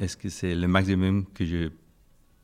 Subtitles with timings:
[0.00, 1.68] est-ce que c'est le maximum que je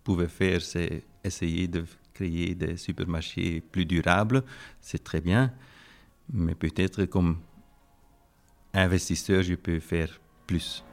[0.05, 4.45] pouvais faire, c'est essayer de créer des supermarchés plus durables,
[4.81, 5.53] c'est très bien,
[6.33, 7.39] mais peut-être comme
[8.75, 10.85] investisseur, je peux faire plus.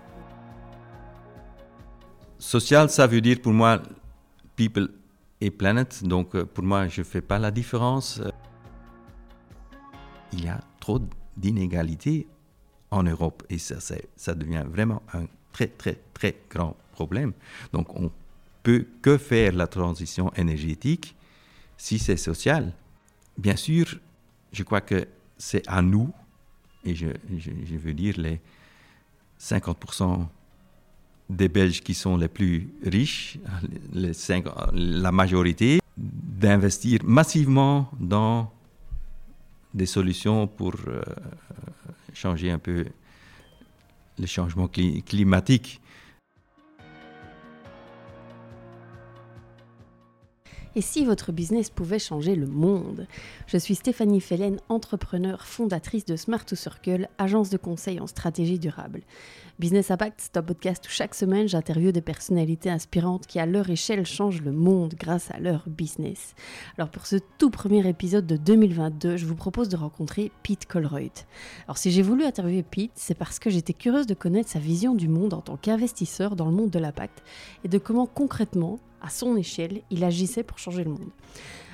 [2.40, 3.82] Social, ça veut dire pour moi
[4.56, 4.90] people
[5.42, 8.22] et planet, donc euh, pour moi, je ne fais pas la différence.
[10.32, 11.00] Il y a trop
[11.36, 12.28] d'inégalités
[12.90, 13.76] en Europe et ça,
[14.16, 17.32] ça devient vraiment un très, très, très grand problème.
[17.72, 18.12] Donc on
[18.64, 21.16] peut que faire la transition énergétique
[21.78, 22.74] si c'est social.
[23.38, 23.86] Bien sûr,
[24.52, 25.08] je crois que
[25.38, 26.12] c'est à nous,
[26.86, 27.08] et je,
[27.38, 28.40] je, veux dire les
[29.40, 30.26] 50%
[31.30, 33.38] des Belges qui sont les plus riches,
[33.94, 38.52] la majorité, d'investir massivement dans
[39.74, 41.02] des solutions pour euh,
[42.14, 42.86] changer un peu
[44.20, 45.82] le changement climatique.
[50.76, 53.08] Et si votre business pouvait changer le monde?
[53.46, 58.58] Je suis Stéphanie Fellen, entrepreneur, fondatrice de Smart to Circle, agence de conseil en stratégie
[58.58, 59.02] durable.
[59.60, 63.70] Business Impact, c'est un podcast où chaque semaine j'interviewe des personnalités inspirantes qui à leur
[63.70, 66.34] échelle changent le monde grâce à leur business.
[66.76, 71.28] Alors pour ce tout premier épisode de 2022, je vous propose de rencontrer Pete Colreuth.
[71.68, 74.96] Alors si j'ai voulu interviewer Pete, c'est parce que j'étais curieuse de connaître sa vision
[74.96, 77.22] du monde en tant qu'investisseur dans le monde de l'impact
[77.64, 81.12] et de comment concrètement à son échelle, il agissait pour changer le monde.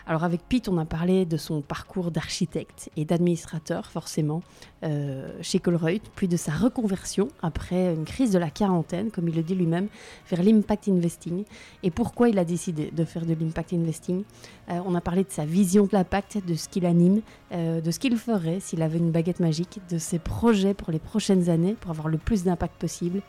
[0.09, 4.41] Alors avec Pete, on a parlé de son parcours d'architecte et d'administrateur, forcément,
[4.81, 9.35] euh, chez Colreuth, puis de sa reconversion après une crise de la quarantaine, comme il
[9.35, 9.87] le dit lui-même,
[10.27, 11.43] vers l'impact investing,
[11.83, 14.23] et pourquoi il a décidé de faire de l'impact investing?
[14.71, 17.91] Euh, on a parlé de sa vision de l'impact, de ce qu'il anime, euh, de
[17.91, 21.75] ce qu'il ferait s'il avait une baguette magique, de ses projets pour les prochaines années
[21.79, 23.21] pour avoir le plus d'impact possible,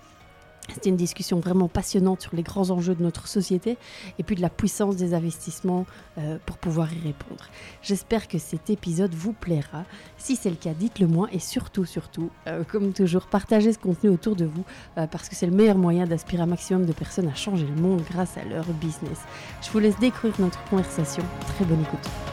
[0.75, 3.76] c'était une discussion vraiment passionnante sur les grands enjeux de notre société
[4.19, 5.86] et puis de la puissance des investissements
[6.19, 7.44] euh, pour pouvoir y répondre.
[7.82, 9.84] J'espère que cet épisode vous plaira.
[10.19, 14.10] Si c'est le cas, dites-le moi et surtout, surtout, euh, comme toujours, partagez ce contenu
[14.10, 14.64] autour de vous
[14.98, 17.81] euh, parce que c'est le meilleur moyen d'aspirer un maximum de personnes à changer le
[17.81, 19.19] monde grâce à leur business.
[19.62, 21.22] Je vous laisse découvrir notre conversation.
[21.56, 22.30] Très bonne écoute.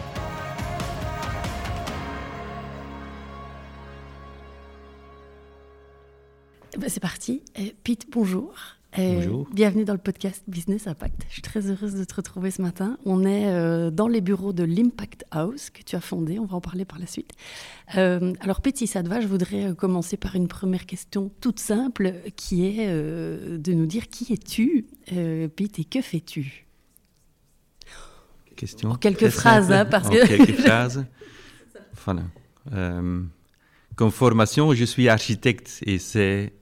[7.29, 8.53] Eh, Pete, bonjour.
[8.97, 9.47] Eh, bonjour.
[9.51, 11.25] Bienvenue dans le podcast Business Impact.
[11.27, 12.97] Je suis très heureuse de te retrouver ce matin.
[13.05, 16.39] On est euh, dans les bureaux de l'Impact House que tu as fondé.
[16.39, 17.31] On va en parler par la suite.
[17.97, 21.29] Euh, alors, Pete, si ça te va, je voudrais euh, commencer par une première question
[21.41, 26.65] toute simple qui est de nous dire qui es-tu, Pete, et que fais-tu?
[28.55, 28.91] Question.
[28.91, 30.27] En quelques phrases, hein, parce en que.
[30.27, 31.05] quelques phrases.
[32.05, 32.23] Voilà.
[33.95, 36.53] comme formation, je suis architecte et c'est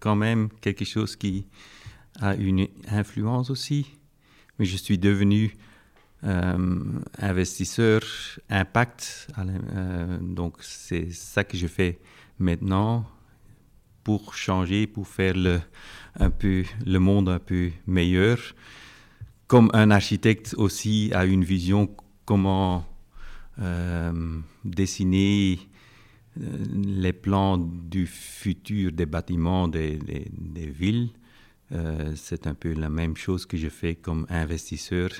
[0.00, 1.46] quand même quelque chose qui
[2.20, 3.86] a une influence aussi.
[4.58, 5.56] Mais je suis devenu
[6.24, 6.82] euh,
[7.18, 8.02] investisseur
[8.48, 9.28] impact.
[9.38, 11.98] Euh, donc c'est ça que je fais
[12.38, 13.04] maintenant
[14.04, 15.60] pour changer, pour faire le,
[16.18, 18.38] un peu, le monde un peu meilleur.
[19.46, 21.94] Comme un architecte aussi a une vision
[22.24, 22.86] comment
[23.60, 25.58] euh, dessiner
[26.36, 31.10] les plans du futur des bâtiments des, des, villes,
[31.72, 35.10] euh, c'est un peu la même chose que je fais comme investisseur.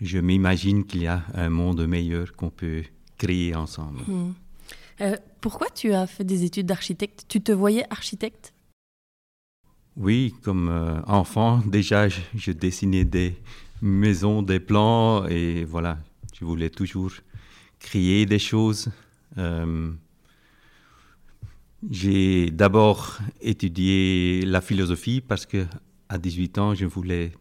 [0.00, 2.82] Je m'imagine qu'il y a un monde meilleur qu'on peut
[3.18, 4.00] créer ensemble.
[4.06, 4.32] Hmm.
[5.00, 7.24] Euh, pourquoi tu as fait des études d'architecte?
[7.28, 8.52] Tu te voyais architecte?
[9.96, 13.34] Oui, comme enfant, déjà, je, dessinais des
[13.80, 15.98] maisons, des plans, et voilà,
[16.38, 17.12] je voulais toujours
[17.78, 18.90] créer des choses.
[21.88, 25.64] J'ai d'abord étudié la philosophie parce que
[26.10, 27.32] à 18 ans, je ne voulais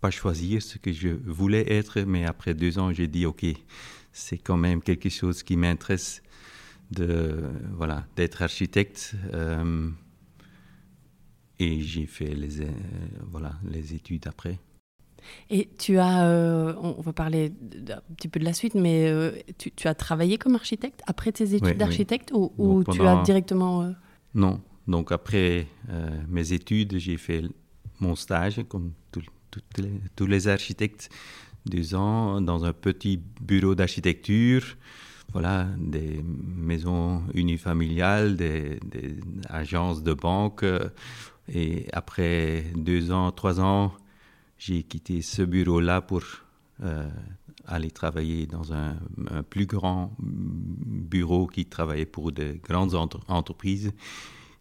[0.00, 3.44] pas choisir ce que je voulais être, mais après deux ans, j'ai dit ok,
[4.12, 6.22] c'est quand même quelque chose qui m'intéresse
[6.90, 9.14] de voilà d'être architecte.
[9.34, 9.90] Euh,
[11.58, 12.70] et j'ai fait les euh,
[13.30, 14.58] voilà les études après.
[15.50, 17.52] Et tu as, euh, on va parler
[17.88, 21.54] un petit peu de la suite, mais euh, tu, as travaillé comme architecte après tes
[21.54, 23.82] études d'architecte ou, tu as directement...
[23.82, 23.90] Euh,
[24.34, 25.66] non, donc après
[26.28, 27.42] mes études, j'ai fait
[28.00, 28.92] mon stage comme
[29.78, 31.10] les, tous les architectes,
[31.66, 34.64] deux ans dans un petit bureau d'architecture,
[35.32, 40.64] voilà, des maisons unifamiliales, des, des agences de banque.
[41.52, 43.92] Et après deux ans, trois ans,
[44.64, 46.22] j'ai quitté ce bureau-là pour
[46.82, 47.08] euh,
[47.66, 48.96] aller travailler dans un,
[49.50, 53.92] plus grand bureau qui travaillait pour de grandes entreprises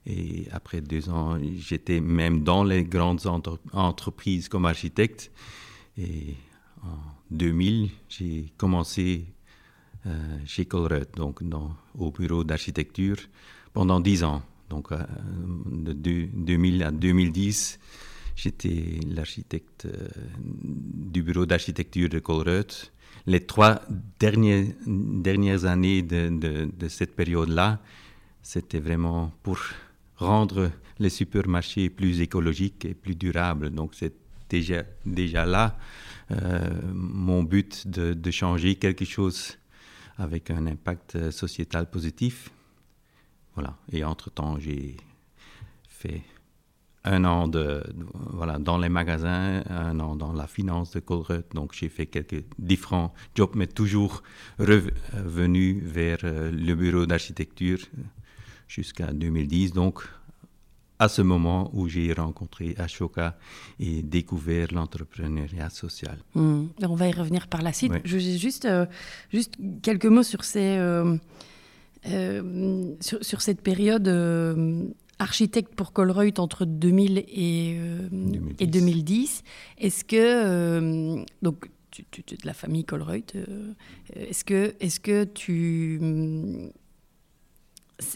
[0.07, 3.27] Et après deux ans, j'étais même dans les grandes
[3.73, 5.31] entreprises comme architecte.
[5.97, 6.35] Et
[6.81, 6.97] en
[7.29, 9.25] 2000, j'ai commencé
[10.07, 11.41] euh, chez Colruyt, donc
[11.95, 13.17] au bureau d'architecture,
[13.71, 14.41] pendant dix ans.
[14.69, 14.97] Donc euh,
[15.67, 17.79] de 2000 à 2010,
[18.41, 20.07] j'étais l'architecte euh,
[20.39, 22.91] du bureau d'architecture de Colruyt.
[23.27, 23.81] Les trois
[24.19, 27.79] dernières, dernières années de, de cette période-là,
[28.41, 29.59] c'était vraiment pour
[30.17, 33.69] rendre les supermarchés plus écologiques et plus durables.
[33.69, 34.13] Donc c'est
[34.49, 35.77] déjà, déjà là
[36.31, 39.57] euh, mon but de, de, changer quelque chose
[40.17, 42.49] avec un impact sociétal positif.
[43.55, 43.77] Voilà.
[43.91, 44.97] Et entre-temps, j'ai
[45.87, 46.23] fait
[47.03, 47.83] un an de,
[48.31, 51.43] voilà, dans les magasins, un an dans la finance de Colruyt.
[51.53, 54.23] Donc j'ai fait quelques différents jobs, mais toujours
[54.59, 57.79] revenu vers euh, le bureau d'architecture
[58.67, 59.73] jusqu'à 2010.
[59.73, 60.03] Donc,
[61.01, 63.35] à ce moment où j'ai rencontré Ashoka
[63.79, 66.17] et découvert l'entrepreneuriat social.
[66.35, 66.65] Hmm.
[66.83, 67.93] On va y revenir par la suite.
[68.05, 68.85] Je juste, euh,
[69.33, 71.17] juste quelques mots sur, ces, euh,
[72.05, 74.07] euh, sur, cette période
[75.21, 77.77] architecte pour Colruyt entre 2000 et,
[78.11, 78.55] 2010.
[78.59, 79.43] et 2010.
[79.77, 83.33] Est-ce que, donc, tu, es de la famille Colruyt,
[84.13, 86.71] est-ce que, est -ce que tu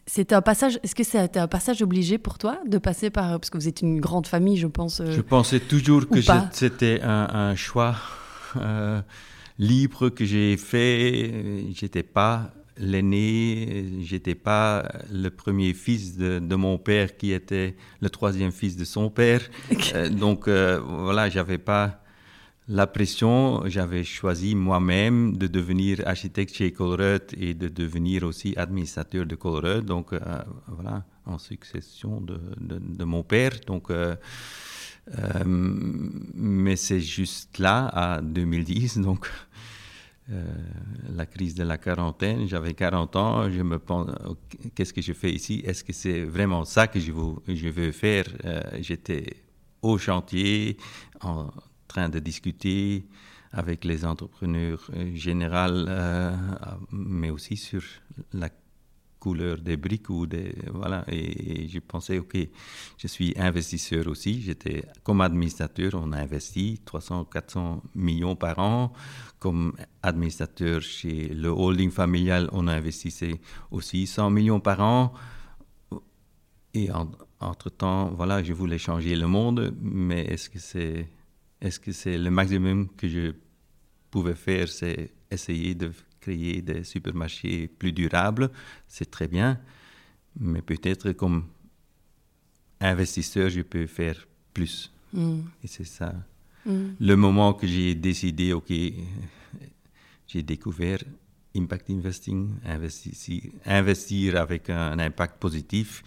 [0.05, 0.79] c'était un passage.
[0.83, 3.81] Est-ce que c'était un passage obligé pour toi de passer par parce que vous êtes
[3.81, 4.99] une grande famille, je pense.
[4.99, 6.19] Euh, je pensais toujours que
[6.51, 7.95] c'était un, choix
[8.57, 9.01] euh,
[9.59, 11.65] libre que j'ai fait.
[11.73, 18.51] J'étais pas l'aîné, j'étais pas le premier fils de, mon père qui était le troisième
[18.51, 19.41] fils de son père.
[19.93, 22.05] Euh, donc voilà, j'avais pas
[22.67, 29.25] la pression, j'avais choisi moi-même de devenir architecte chez Colruyt et de devenir aussi administrateur
[29.25, 30.19] de Colruyt, donc euh,
[30.67, 33.51] voilà, en succession de, de, mon père.
[33.67, 34.15] Donc, euh,
[35.13, 39.29] euh, mais c'est juste là, à 2010, donc
[40.27, 44.09] la crise de la quarantaine, j'avais 40 ans, je me pense,
[44.73, 45.61] qu'est-ce que je fais ici?
[45.65, 48.25] Est-ce que c'est vraiment ça que je veux, faire?
[48.79, 49.43] J'étais
[49.81, 50.77] au chantier
[51.21, 51.51] en
[51.87, 53.05] train de discuter
[53.55, 56.35] avec les entrepreneurs euh, général, euh,
[56.91, 57.81] mais aussi sur
[58.33, 58.49] la
[59.19, 61.03] couleur des briques ou des voilà.
[61.07, 62.37] Et, je pensais ok
[62.97, 64.41] je suis investisseur aussi.
[64.41, 68.93] J'étais comme administrateur on a investi 300 400 millions par an.
[69.39, 73.39] Comme administrateur chez le holding familial on a investi
[73.71, 75.13] aussi 100 millions par an.
[76.73, 76.89] Et
[77.39, 81.09] entre temps voilà je voulais changer le monde mais est-ce que c'est
[81.61, 83.33] est-ce que c'est le maximum que je
[84.15, 85.91] pouvais faire, c'est essayer de
[86.25, 88.49] créer des supermarchés plus durables
[88.87, 89.59] C'est très bien,
[90.39, 91.45] mais peut-être comme
[92.79, 94.91] investisseur, je peux faire plus.
[95.13, 95.41] Mm.
[95.63, 96.13] Et c'est ça.
[96.65, 96.85] Mm.
[96.99, 98.71] Le moment que j'ai décidé, OK,
[100.27, 101.03] j'ai découvert
[101.55, 106.03] impact investing, investir, investir avec un impact positif.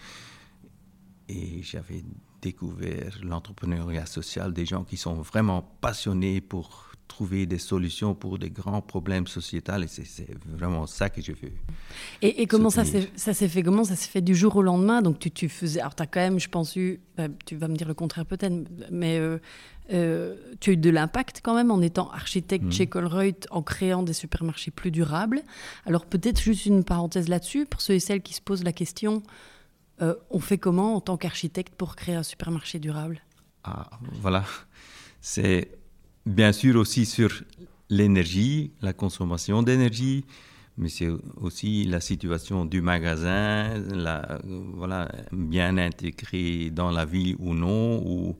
[1.28, 2.02] Et j'avais
[2.42, 8.50] découvert l'entrepreneuriat social, des gens qui sont vraiment passionnés pour trouver des solutions pour des
[8.50, 11.52] grands problèmes sociétals et c'est vraiment ça que je veux.
[12.22, 15.02] Et, comment ça s'est fait Comment ça s'est fait du jour au lendemain?
[15.02, 17.66] Donc tu, tu faisais, alors tu as quand même, je pense, eu, bah, tu vas
[17.68, 18.54] me dire le contraire peut-être,
[18.90, 19.38] mais euh,
[19.92, 22.72] euh, tu as eu de l'impact quand même en étant architecte mmh.
[22.72, 25.42] chez Colruyt, en créant des supermarchés plus durables.
[25.86, 29.22] Alors peut-être juste une parenthèse là-dessus, pour ceux et celles qui se posent la question,
[30.02, 33.20] euh, on fait comment en tant qu'architecte pour créer un supermarché durable?
[33.64, 34.44] Ah, Voilà,
[35.20, 35.77] c'est
[36.28, 37.30] bien sûr aussi sur
[37.90, 40.24] l'énergie, la consommation d'énergie,
[40.76, 44.40] mais c'est aussi la situation du magasin, la,
[44.74, 48.36] voilà, bien intégré dans la vie ou non, ou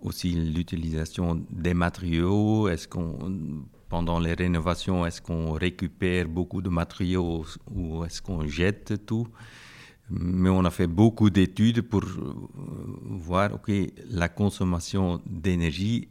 [0.00, 2.68] aussi l'utilisation des matériaux.
[2.68, 9.04] Est-ce qu'on pendant les rénovations, est-ce qu'on récupère beaucoup de matériaux ou est-ce qu'on jette
[9.04, 9.26] tout?
[10.08, 12.34] Mais on a fait beaucoup d'études pour euh,
[13.04, 13.70] voir ok,
[14.10, 16.08] la consommation d'énergie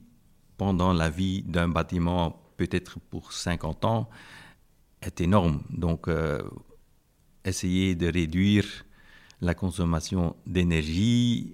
[0.59, 4.09] pendant la vie d'un bâtiment, peut-être pour 50 ans,
[5.01, 5.63] est énorme.
[5.69, 6.41] Donc, euh,
[7.45, 8.65] essayer de réduire
[9.41, 11.53] la consommation d'énergie,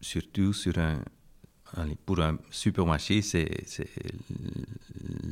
[0.00, 1.00] surtout sur un,
[2.04, 3.48] pour un supermarché, c'est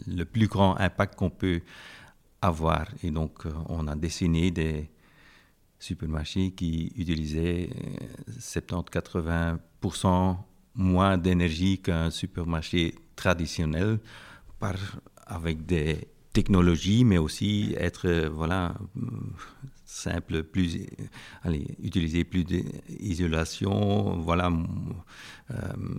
[0.07, 1.61] le plus grand impact qu'on peut
[2.41, 2.87] avoir.
[3.05, 4.89] Et donc, euh, on a dessiné des,
[5.83, 7.69] supermarché qui utilisait
[8.39, 9.59] 70-80%
[10.07, 10.35] euh,
[10.75, 13.99] moins d'énergie qu'un supermarché traditionnel
[15.27, 18.75] avec des technologie, mais aussi être, voilà,
[19.85, 20.79] simple, plus,
[21.43, 24.51] allez, utiliser plus d'isolation, voilà,
[25.51, 25.55] euh,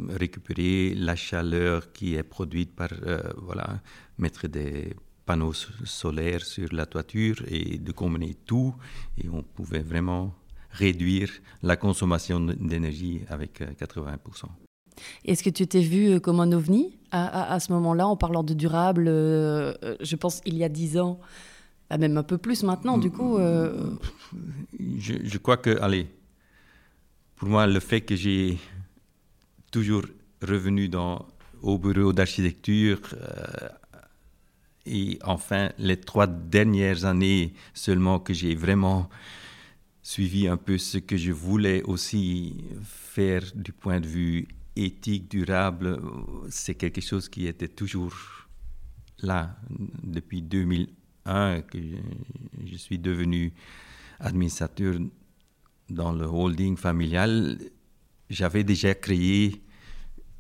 [0.10, 3.82] récupérer la chaleur qui est produite par, euh, voilà,
[4.18, 8.74] mettre des panneaux solaires sur la toiture et de combiner tout,
[9.18, 10.34] et on pouvait vraiment
[10.74, 11.30] réduire
[11.62, 14.14] la consommation d'énergie avec 80%.
[14.44, 14.48] Euh,
[15.26, 18.54] Est-ce que tu t'es vu comme un ovni à, à, ce moment-là, en parlant de
[18.54, 21.20] durable, je pense il y a dix ans
[21.94, 23.38] ah, même un peu plus maintenant, du coup.
[23.38, 23.92] Euh,
[24.98, 26.08] je, crois que, allez,
[27.36, 28.58] pour moi, le fait que j'ai
[29.72, 30.04] toujours
[30.42, 31.24] revenu dans,
[31.62, 33.70] au bureau d'architecture euh,
[34.88, 39.08] et enfin les trois dernières années seulement que j'ai vraiment
[40.04, 46.00] suivi un peu ce que je voulais aussi faire du point de vue éthique, durable,
[46.50, 48.14] c'est quelque chose qui était toujours
[49.20, 49.56] là
[50.04, 51.78] depuis 2001 que
[52.66, 53.54] je suis devenu
[54.20, 54.96] administrateur
[55.90, 57.58] dans le holding familial,
[58.30, 59.62] j'avais déjà créé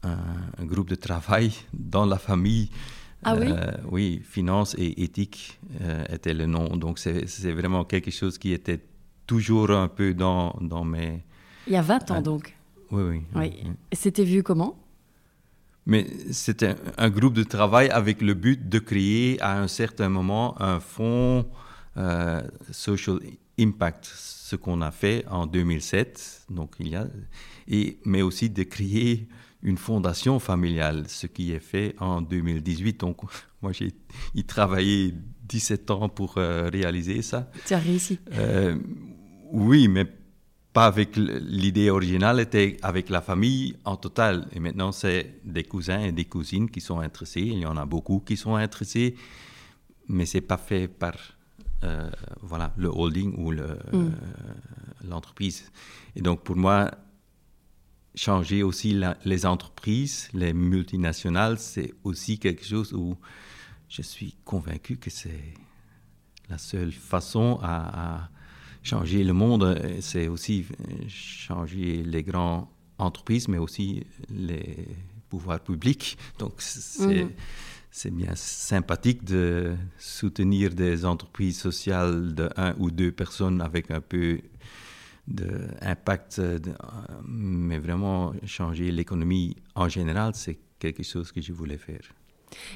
[0.01, 2.69] un, groupe de travail dans la famille.
[3.23, 3.47] Ah oui?
[3.49, 6.75] Euh, Oui, finance et éthique euh, était le nom.
[6.75, 8.81] Donc c'est vraiment quelque chose qui était
[9.27, 11.23] toujours un peu dans, dans mes...
[11.67, 12.55] Il y a 20 ans donc
[12.91, 13.21] Oui, oui.
[13.35, 13.63] oui.
[13.91, 14.77] C'était vu comment?
[15.85, 20.59] Mais c'était un groupe de travail avec le but de créer à un certain moment
[20.61, 21.45] un fonds
[21.97, 23.19] euh, social
[23.59, 26.45] impact, ce qu'on a fait en 2007.
[26.49, 27.07] Donc il y a,
[27.67, 29.27] et, mais aussi de créer
[29.61, 33.01] une fondation familiale, ce qui est fait en 2018.
[33.01, 33.21] Donc
[33.61, 33.93] moi j'ai
[34.35, 35.13] y travaillé
[35.47, 37.51] 17 ans pour euh, réaliser ça.
[37.65, 38.19] Tu as réussi.
[38.33, 38.77] Euh,
[39.53, 40.05] oui, mais
[40.73, 44.47] pas avec l'idée originale, était avec la famille en total.
[44.51, 47.41] Et maintenant, c'est des cousins et des cousines qui sont intéressés.
[47.41, 49.15] Il y en a beaucoup qui sont intéressés,
[50.07, 51.13] mais c'est pas fait par
[51.83, 52.09] euh,
[52.41, 53.59] voilà le holding ou mm.
[53.59, 54.09] euh,
[55.07, 55.71] l'entreprise.
[56.15, 56.89] et donc, pour moi,
[58.15, 63.15] changer aussi les entreprises, les multinationales, c'est aussi quelque chose où
[63.87, 65.53] je suis convaincu que c'est
[66.49, 68.29] la seule façon à
[68.83, 74.87] changer le monde, euh, c'est aussi euh, changer les grandes entreprises, mais aussi les
[75.29, 76.17] pouvoirs publics.
[76.37, 77.23] Donc, c'est.
[77.23, 77.31] Mhm.
[77.89, 84.01] c'est bien sympathique de soutenir des entreprises sociales de un ou deux personnes avec un
[84.01, 84.39] peu
[85.27, 86.41] d'impact,
[87.23, 92.01] mais vraiment changer l'économie en général, c'est quelque chose que je voulais faire.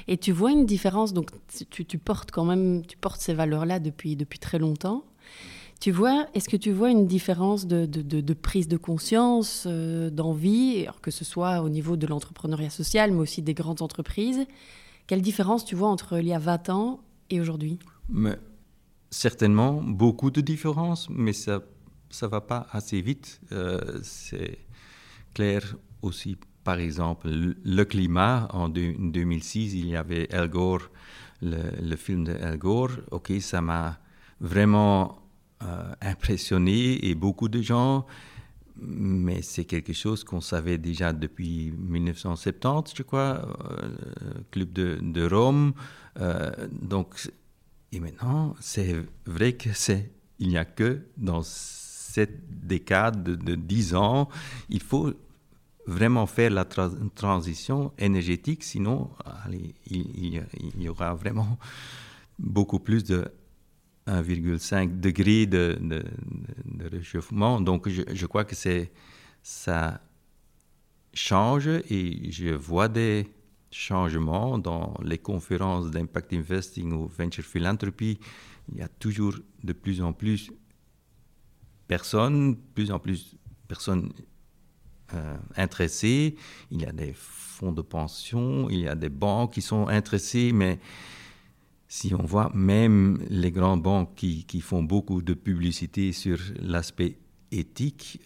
[0.06, 1.30] Et tu vois une différence, donc
[1.70, 5.04] tu, tu portes quand même, tu portes ces valeurs-là depuis, depuis très longtemps.
[5.80, 11.12] Tu vois, est-ce que tu vois une différence de, prise de conscience, euh, d'envie, que
[11.12, 14.44] ce soit au niveau de l'entrepreneuriat social, mais aussi des grandes entreprises?
[15.06, 17.78] Quelle différence tu vois entre il y a 20 ans et aujourd'hui?
[19.10, 21.62] Certainement, beaucoup de différences, mais ça
[22.22, 23.40] ne va pas assez vite.
[23.52, 24.58] Euh, c'est
[25.32, 28.48] clair aussi, par exemple, le, climat.
[28.52, 30.90] En 2006, il y avait El Gore,
[31.40, 32.98] le, le film de El Gore.
[33.12, 34.00] OK, ça m'a
[34.40, 35.27] vraiment
[35.62, 38.06] euh, impressionné et beaucoup de gens,
[38.80, 43.88] mais c'est quelque chose qu'on savait déjà depuis 1970, je crois, euh,
[44.52, 45.72] Club de, de Rome.
[46.20, 47.28] Euh, donc,
[47.90, 48.94] et maintenant, c'est
[49.26, 54.28] vrai que c'est, il n'y a que dans cette décade de, 10 ans,
[54.68, 55.12] il faut
[55.88, 59.10] vraiment faire la transition énergétique, sinon
[59.90, 60.44] il,
[60.78, 61.58] y aura vraiment
[62.38, 63.28] beaucoup plus de
[64.08, 65.78] 1,5 degré de,
[66.90, 67.60] réchauffement.
[67.60, 68.90] Donc, je, crois que c'est
[69.42, 70.00] ça
[71.12, 73.28] change et je vois des
[73.70, 78.18] changements dans les conférences d'impact investing ou venture philanthropy.
[78.72, 80.50] Il y a toujours de plus en plus
[81.86, 83.36] personnes, plus en plus
[83.66, 84.12] personnes
[85.14, 86.36] euh, intéressées.
[86.70, 90.52] Il y a des fonds de pension, il y a des banques qui sont intéressées,
[90.52, 90.78] mais
[91.88, 97.18] si on voit même les grandes banques qui, font beaucoup de publicité sur l'aspect
[97.50, 98.20] éthique,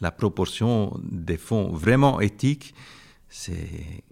[0.00, 2.72] la proportion des fonds vraiment éthiques,
[3.28, 4.02] c'est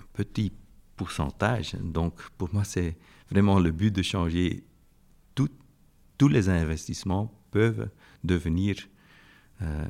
[0.00, 0.52] un petit
[0.96, 1.74] pourcentage.
[1.74, 2.96] Donc pour moi, c'est
[3.28, 4.64] vraiment le but de changer.
[5.34, 7.88] Tous les investissements peuvent
[8.22, 8.76] devenir
[9.62, 9.86] euh,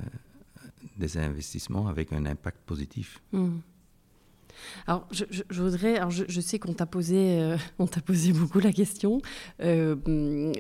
[0.96, 3.20] des investissements avec un impact positif.
[3.32, 3.58] Hmm.
[4.86, 5.24] Alors, je,
[5.62, 5.96] voudrais.
[5.96, 9.20] Alors, je, sais qu'on t'a posé, euh, on t'a posé beaucoup la question.
[9.62, 9.96] Euh,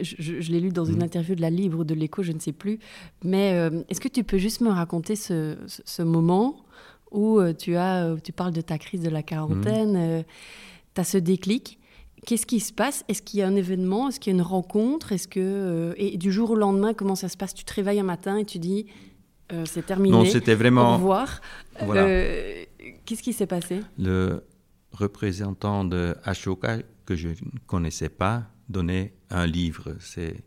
[0.00, 1.04] je, l'ai lu dans une mhm.
[1.04, 2.78] interview de la Libre ou de l'Écho, je ne sais plus.
[3.24, 5.56] Mais euh, est-ce que tu peux juste me raconter ce,
[6.02, 6.56] moment
[7.10, 10.24] où tu as, tu parles de ta crise de la quarantaine, mhm.
[10.94, 11.78] tu as ce déclic
[12.26, 14.44] qu'est-ce qui se passe Est-ce qu'il y a un événement Est-ce qu'il y a une
[14.44, 17.98] rencontre Est-ce que et du jour au lendemain, comment ça se passe Tu te réveilles
[17.98, 18.86] un matin et tu dis
[19.64, 20.16] c'est terminé.
[20.16, 20.94] Non, c'était vraiment.
[20.94, 21.40] Au revoir.
[21.82, 22.64] Euh,
[23.04, 23.80] qu'est-ce qui s'est passé?
[23.98, 24.44] Le
[24.92, 27.34] représentant de Ashoka que je ne
[27.66, 29.96] connaissais pas donnait un livre.
[30.00, 30.44] C'est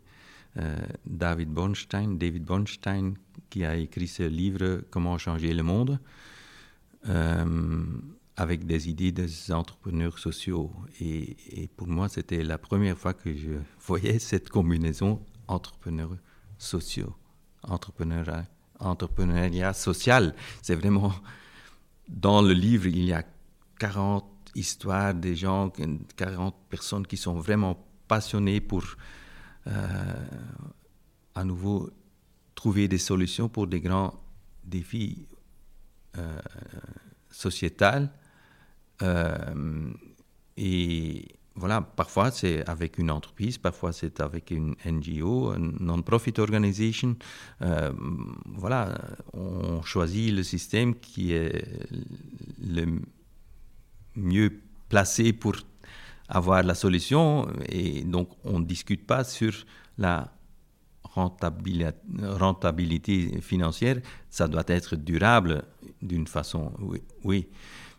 [1.04, 3.14] David Bornstein, David Bornstein,
[3.50, 5.98] qui a écrit ce livre Comment changer le monde
[8.36, 10.72] avec des idées des entrepreneurs sociaux.
[11.00, 16.16] Et, pour moi, c'était la première fois que je voyais cette combinaison entrepreneurs
[16.58, 17.14] sociaux,
[17.62, 20.34] entrepreneuriat social.
[20.62, 21.12] C'est vraiment,
[22.08, 23.24] dans le livre, il y a
[23.78, 25.72] 40 histoires des gens,
[26.16, 28.84] 40 personnes qui sont vraiment passionnées pour,
[29.66, 30.26] euh,
[31.34, 31.90] à nouveau,
[32.54, 34.14] trouver des solutions pour des grands
[34.64, 35.26] défis
[36.16, 36.40] euh,
[39.02, 39.92] euh,
[40.56, 47.16] et voilà, parfois c'est avec une entreprise, parfois c'est avec une NGO, une non-profit organization.
[47.62, 47.92] Euh,
[48.46, 48.98] voilà,
[49.32, 51.64] on choisit le système qui est
[52.60, 53.00] le
[54.16, 55.54] mieux placé pour
[56.28, 59.52] avoir la solution et donc on ne discute pas sur
[59.98, 60.32] la
[61.14, 65.64] rentabilité, financière, ça doit être durable
[66.02, 67.46] d'une façon, oui, oui.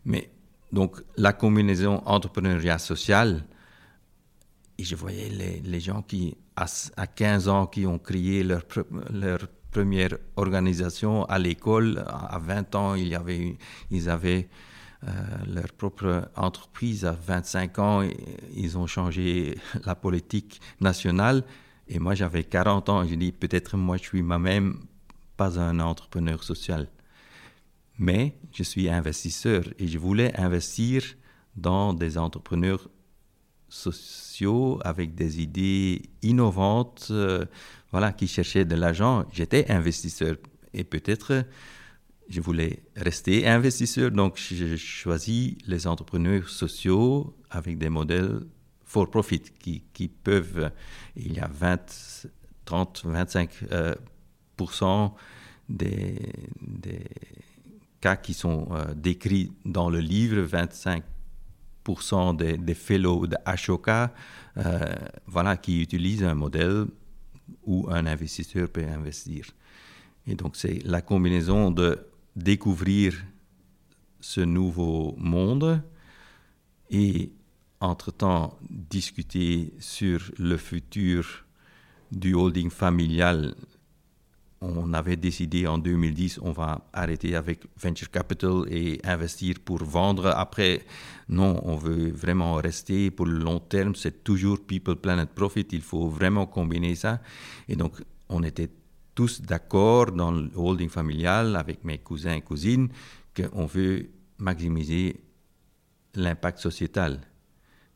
[0.03, 0.29] Mais
[0.75, 3.45] donc, la combinaison entrepreneuriat social,
[4.77, 5.29] et je voyais
[5.63, 8.63] les, gens qui, à, 15 ans, qui ont créé leur,
[9.71, 12.03] première organisation à l'école.
[12.05, 14.49] À 20 ans, ils avaient
[15.05, 15.11] euh,
[15.47, 17.05] leur propre entreprise.
[17.05, 18.03] À 25 ans,
[18.53, 21.45] ils ont changé la politique nationale.
[21.87, 23.05] Et moi, j'avais 40 ans.
[23.05, 24.77] J'ai dit, peut-être moi, je suis moi-même
[25.37, 26.89] pas un entrepreneur social
[27.97, 31.03] mais je suis investisseur et je voulais investir
[31.55, 32.89] dans des entrepreneurs
[33.69, 37.45] sociaux avec des idées innovantes, euh,
[37.91, 39.25] voilà, qui cherchaient de l'argent.
[39.31, 40.35] J'étais investisseur
[40.73, 41.45] et peut-être
[42.27, 48.41] je voulais rester investisseur, donc j'ai choisi les entrepreneurs sociaux avec des modèles
[48.83, 50.71] for profit qui, qui peuvent,
[51.15, 52.27] il y a 20,
[52.65, 53.49] 30, 25
[55.67, 56.19] des,
[56.61, 57.03] des
[58.01, 64.13] cas qui sont euh, décrits dans le livre, 25% des, des, fellows de Ashoka,
[64.57, 64.95] euh,
[65.27, 66.85] voilà, qui utilisent un modèle
[67.65, 69.45] où un investisseur peut investir.
[70.27, 73.13] Et donc c'est la combinaison de découvrir
[74.19, 75.81] ce nouveau monde
[76.89, 77.31] et
[77.79, 81.45] entre-temps discuter sur le futur
[82.11, 83.55] du holding familial
[84.61, 90.27] on avait décidé en 2010, on va arrêter avec venture capital et investir pour vendre.
[90.27, 90.85] Après,
[91.29, 93.95] non, on veut vraiment rester pour le long terme.
[93.95, 95.67] C'est toujours people, planet, profit.
[95.71, 97.21] Il faut vraiment combiner ça.
[97.67, 98.69] Et donc, on était
[99.13, 102.89] tous d'accord dans le holding familial avec mes cousins et cousines
[103.35, 105.21] qu'on veut maximiser
[106.15, 107.21] l'impact sociétal.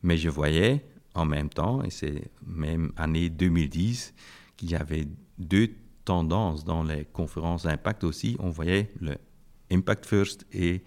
[0.03, 4.13] Mais je voyais en même temps, et c'est même année 2010,
[4.55, 5.69] qu'il y avait deux
[6.05, 9.15] tendance dans les conférences d'impact aussi, on voyait le
[9.71, 10.83] Impact First et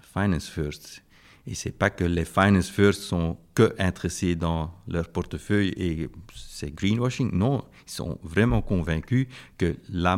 [0.00, 1.02] Finance First.
[1.46, 6.74] Et c'est pas que les Finance First sont que intéressés dans leur portefeuille et c'est
[6.74, 7.30] greenwashing.
[7.32, 9.26] Non, ils sont vraiment convaincus
[9.58, 10.16] que la,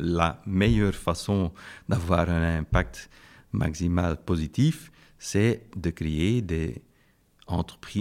[0.00, 1.52] la meilleure façon
[1.88, 3.10] d'avoir un impact
[3.52, 6.82] maximal positif, c'est de créer des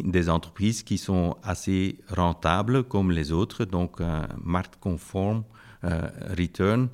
[0.04, 5.44] des entreprises qui sont assez rentables comme les autres, donc un market conforme
[5.84, 6.90] euh, return,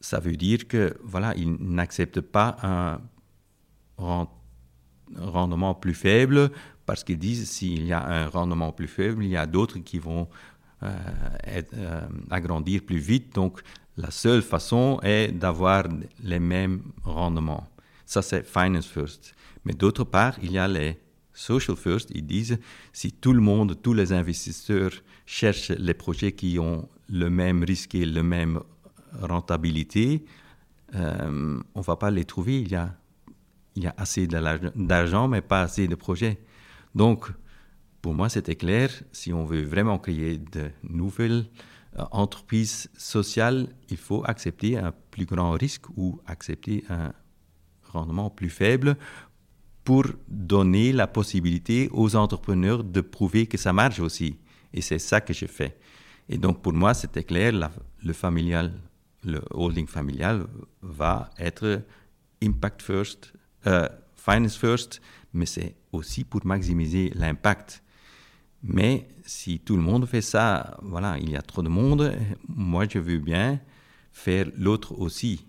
[0.00, 3.00] ça veut dire que voilà, ils n'acceptent pas un
[5.16, 6.50] rendement plus faible
[6.86, 9.98] parce qu'ils disent s'il y a un rendement plus faible, il y a d'autres qui
[9.98, 10.28] vont
[10.82, 10.88] euh,
[11.74, 13.34] euh, agrandir plus vite.
[13.34, 13.60] Donc
[13.96, 15.84] la seule façon est d'avoir
[16.22, 17.68] les mêmes rendements.
[18.06, 19.34] Ça c'est finance first.
[19.64, 20.98] Mais d'autre part, il y a les
[21.40, 22.58] Social First, ils disent
[22.92, 24.92] si tout le monde, tous les investisseurs
[25.24, 28.60] cherchent les projets qui ont le même risque et la même
[29.18, 30.24] rentabilité,
[30.94, 32.60] euh, on ne va pas les trouver.
[32.60, 32.94] Il y a,
[33.96, 36.38] assez d'argent, mais pas assez de projets.
[36.94, 37.32] Donc,
[38.02, 41.46] pour moi, c'était clair, si on veut vraiment créer de nouvelles
[41.98, 47.12] euh, entreprises sociales, il faut accepter un plus grand risque ou accepter un
[47.84, 48.96] rendement plus faible
[49.90, 54.36] pour donner la possibilité aux entrepreneurs de prouver que ça marche aussi.
[54.72, 55.76] Et c'est ça que je fais.
[56.28, 57.52] Et donc pour moi, c'était clair,
[58.00, 58.72] le familial,
[59.24, 60.46] le holding familial
[60.80, 61.82] va être
[62.40, 63.32] impact first,
[63.66, 65.00] euh, finance first,
[65.34, 67.82] mais c'est aussi pour maximiser l'impact.
[68.62, 72.14] Mais si tout le monde fait ça, voilà, il y a trop de monde,
[72.46, 73.58] moi je veux bien
[74.12, 75.48] faire l'autre aussi.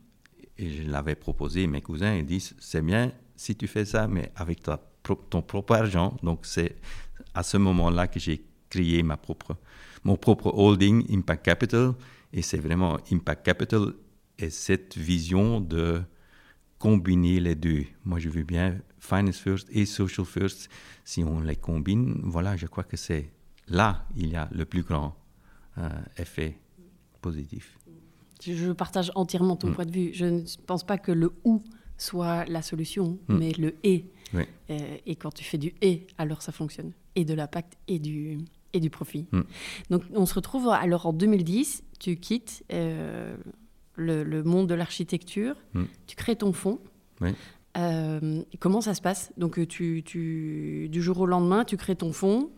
[0.57, 4.31] Et je l'avais proposé, mes cousins, ils disent, c'est bien si tu fais ça, mais
[4.35, 4.79] avec ta,
[5.31, 6.15] ton propre argent.
[6.21, 6.75] Donc c'est
[7.33, 9.57] à ce moment-là que j'ai créé ma propre,
[10.03, 11.93] mon propre holding, Impact Capital.
[12.33, 13.93] Et c'est vraiment Impact Capital
[14.37, 16.03] et cette vision de
[16.77, 17.85] combiner les deux.
[18.05, 20.69] Moi, je veux bien Finance First et Social First.
[21.03, 23.31] Si on les combine, voilà, je crois que c'est
[23.67, 25.15] là il y a le plus grand
[25.79, 26.59] euh, effet
[27.21, 27.79] positif.
[28.39, 29.73] Je partage entièrement ton mm.
[29.73, 30.11] point de vue.
[30.13, 31.63] Je ne pense pas que le ou
[32.01, 33.37] soit la solution, mm.
[33.37, 34.05] mais le et.
[34.33, 36.91] Euh, et quand tu fais du et, alors ça fonctionne.
[37.15, 38.39] Et de l'impact et du,
[38.73, 39.27] et du profit.
[39.31, 39.41] Mm.
[39.89, 43.35] Donc on se retrouve alors en 2010, tu quittes euh,
[43.95, 45.83] le, monde de l'architecture, mm.
[46.07, 46.79] tu crées ton fonds.
[47.77, 49.31] Euh, comment ça se passe?
[49.37, 52.49] Donc, tu, tu, du jour au lendemain, tu crées ton fonds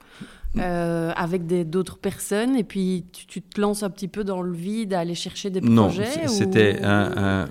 [0.57, 4.93] euh, avec d'autres personnes et puis tu, te lances un petit peu dans le vide
[4.93, 7.47] à aller chercher des projets Non, c'était un,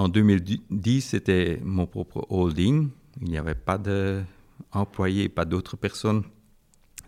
[0.00, 2.88] en 2010, c'était mon propre holding.
[3.20, 6.22] Il n'y avait pas d'employés, pas d'autres personnes.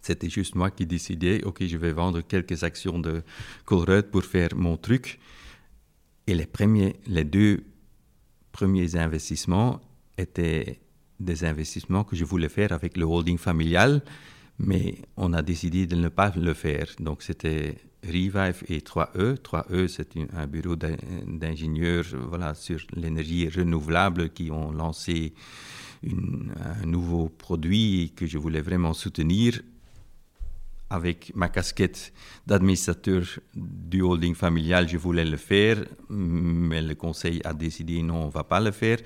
[0.02, 3.22] C'était juste moi qui décidais, OK, je vais vendre quelques actions de
[3.64, 5.20] Colruyt pour faire mon truc.
[6.26, 7.64] Et les, premiers, les deux
[8.50, 9.80] premiers investissements
[10.18, 10.80] étaient
[11.18, 14.02] des investissements que je voulais faire avec le holding familial,
[14.58, 16.88] mais on a décidé de ne pas le faire.
[16.98, 19.36] Donc c'était Revive et 3E.
[19.36, 25.34] 3E, c'est un bureau d'ingénieurs voilà, sur l'énergie renouvelable qui ont lancé
[26.04, 29.60] un nouveau produit que je voulais vraiment soutenir
[30.92, 32.12] avec ma casquette
[32.46, 33.22] d'administrateur
[33.54, 38.30] du holding familial, je voulais le faire, mais le conseil a décidé non, on ne
[38.30, 38.98] va pas le faire.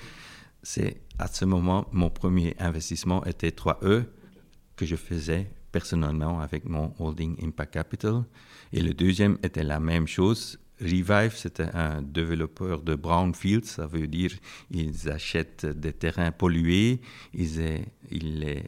[0.65, 4.05] C'est à ce moment, mon premier investissement était 3E
[4.75, 8.25] que je faisais personnellement avec mon holding Impact Capital.
[8.73, 10.59] Et le deuxième était la même chose.
[10.81, 14.33] Revive, c'était un développeur de brownfield, ça veut dire
[14.71, 17.01] ils achètent des terrains pollués,
[17.33, 18.63] ils les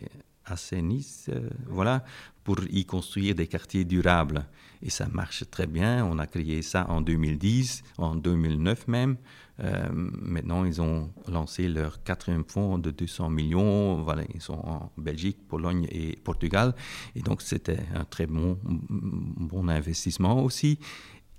[0.51, 2.05] assainissent, euh, voilà,
[2.45, 4.47] pour y construire des quartiers durables.
[4.83, 6.05] Et ça marche très bien.
[6.05, 9.17] On a créé ça en 2010, en 2009 même.
[9.61, 14.07] Euh, maintenant, ils ont lancé leur quatrième fonds de 200 millions.
[14.35, 16.75] Ils sont en Belgique, Pologne et Portugal.
[17.17, 20.79] Et donc, c'était un très bon, bon investissement aussi,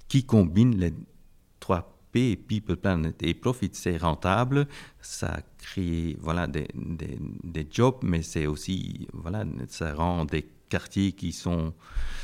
[0.10, 0.93] qui combine les
[1.60, 3.69] trois P, People, Planet et Profit.
[3.74, 4.67] C'est rentable,
[5.02, 11.32] ça crée voilà, des, des, jobs, mais c'est aussi, voilà, ça rend des quartiers qui
[11.32, 11.74] sont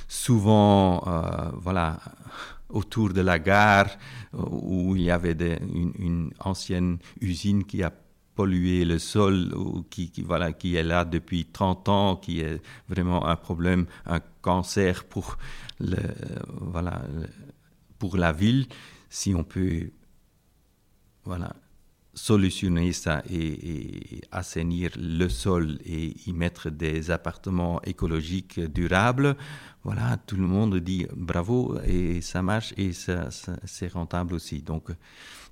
[0.07, 1.99] souvent euh, voilà,
[2.69, 3.89] autour de la gare
[4.33, 7.91] où il y avait une, ancienne usine qui a
[8.35, 13.25] pollué le sol, ou qui, voilà, qui est là depuis 30 ans, qui est vraiment
[13.27, 15.37] un problème, un cancer pour,
[15.79, 15.97] le,
[16.59, 17.01] voilà,
[17.97, 18.67] pour la ville.
[19.15, 19.91] Si on peut
[21.23, 21.55] voilà,
[22.13, 29.37] solutionner ça et, assainir le sol et y mettre des appartements écologiques durables,
[29.85, 33.29] voilà, tout le monde dit bravo et ça marche et ça,
[33.63, 34.61] c'est rentable aussi.
[34.61, 34.89] Donc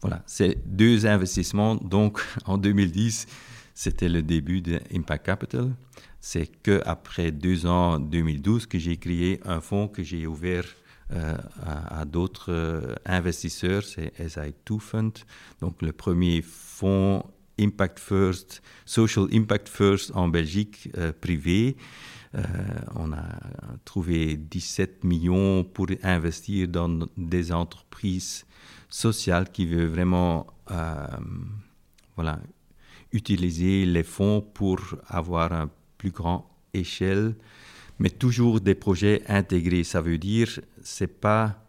[0.02, 1.76] voilà, c'est deux investissements.
[1.76, 3.28] Donc en 2010,
[3.74, 5.74] c'était le début de Impact Capital.
[6.20, 10.66] C'est que après deux ans, 2012, que j'ai créé un fonds que j'ai ouvert
[11.12, 15.12] euh, à, d'autres euh, investisseurs, c'est SI2 Fund.
[15.60, 17.24] Donc le premier fonds
[17.60, 21.76] Impact First, Social Impact First en Belgique euh, privé.
[22.96, 23.26] on a
[23.86, 28.46] trouvé 17 millions pour investir dans des entreprises
[28.90, 30.48] sociales qui veulent vraiment
[32.16, 32.40] voilà,
[33.12, 37.36] utiliser les fonds pour avoir un plus grand échelle
[38.00, 39.84] mais toujours des projets intégrés.
[39.84, 41.66] Ça veut dire, c'est pas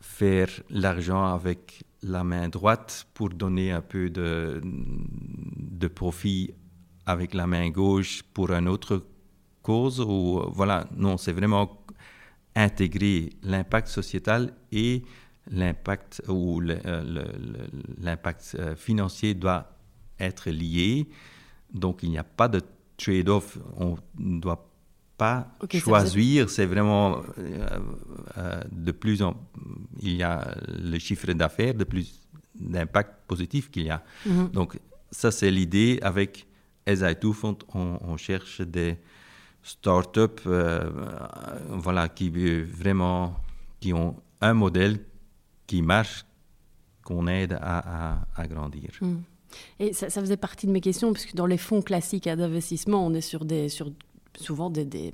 [0.00, 6.54] faire l'argent avec la main droite pour donner un peu de, de profit
[7.06, 9.04] avec la main gauche pour une autre
[9.62, 11.84] cause ou voilà non c'est vraiment
[12.54, 15.02] intégrer l'impact sociétal et
[15.50, 19.76] l'impact ou l'impact euh, financier doit
[20.18, 21.08] être lié.
[21.72, 22.60] Donc il n'y a pas de
[22.96, 23.58] trade-off.
[23.76, 24.69] On doit
[25.20, 27.68] pas choisir, c'est vraiment euh,
[28.38, 29.34] euh, de plus en
[30.00, 32.06] il y a le chiffre d'affaires, de plus
[32.54, 34.02] d'impact positif qu'il y a.
[34.24, 34.48] Mhm.
[34.52, 34.78] Donc
[35.10, 36.46] ça c'est l'idée avec
[36.86, 38.96] SI2 Fund, on, cherche des
[39.62, 40.90] startups euh,
[41.68, 42.30] voilà qui
[42.84, 43.36] vraiment
[43.78, 44.96] qui ont un modèle
[45.66, 46.24] qui marche
[47.04, 48.90] qu'on aide à, à, grandir.
[49.02, 49.22] Mhm.
[49.80, 53.20] Et ça, faisait partie de mes questions, puisque dans les fonds classiques d'investissement, on est
[53.20, 53.90] sur des, sur
[54.36, 55.12] souvent des, des,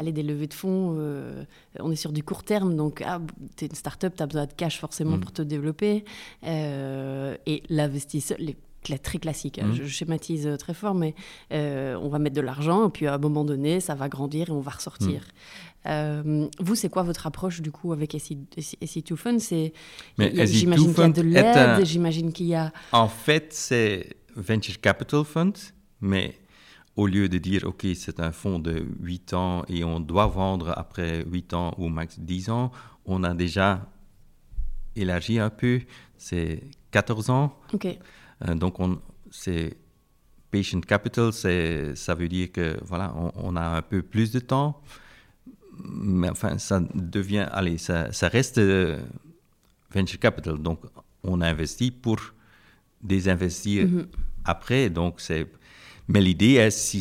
[0.00, 1.44] des levées de fonds, euh,
[1.80, 3.20] on est sur du court terme, donc ah,
[3.56, 5.20] tu es une start-up, tu as besoin de cash forcément mm.
[5.20, 6.04] pour te développer.
[6.44, 8.38] Euh, et l'investisseur,
[9.02, 9.74] très classique, hein, mm.
[9.74, 11.14] je, schématise euh, très fort, mais
[11.50, 14.52] on va mettre de l'argent, et puis à un moment donné, ça va grandir et
[14.52, 15.22] on va ressortir.
[15.86, 16.46] Mm.
[16.60, 19.38] vous, c'est quoi votre approche du coup avec SE2 Fund?
[20.18, 22.72] J'imagine qu'il y a de l'aide, j'imagine qu'il y a...
[22.92, 25.52] En fait, c'est Venture Capital Fund,
[26.00, 26.34] mais
[26.96, 30.72] au lieu de dire, OK, c'est un fonds de 8 ans et on doit vendre
[30.76, 32.70] après 8 ans ou max 10 ans,
[33.04, 33.86] on a déjà
[34.96, 35.80] élargi un peu,
[36.16, 37.58] c'est 14 ans.
[38.46, 38.76] Euh, donc,
[39.30, 39.76] c'est
[40.50, 44.80] patient capital, ça veut dire que voilà, on, a un peu plus de temps,
[45.84, 49.02] mais enfin, ça devient, allez, ça, ça reste euh,
[49.90, 50.58] venture capital.
[50.58, 50.80] Donc,
[51.24, 52.20] on investit pour
[53.02, 54.06] désinvestir mm-hmm.
[54.44, 54.90] après.
[54.90, 55.48] Donc, c'est
[56.08, 56.94] mais l'idée est,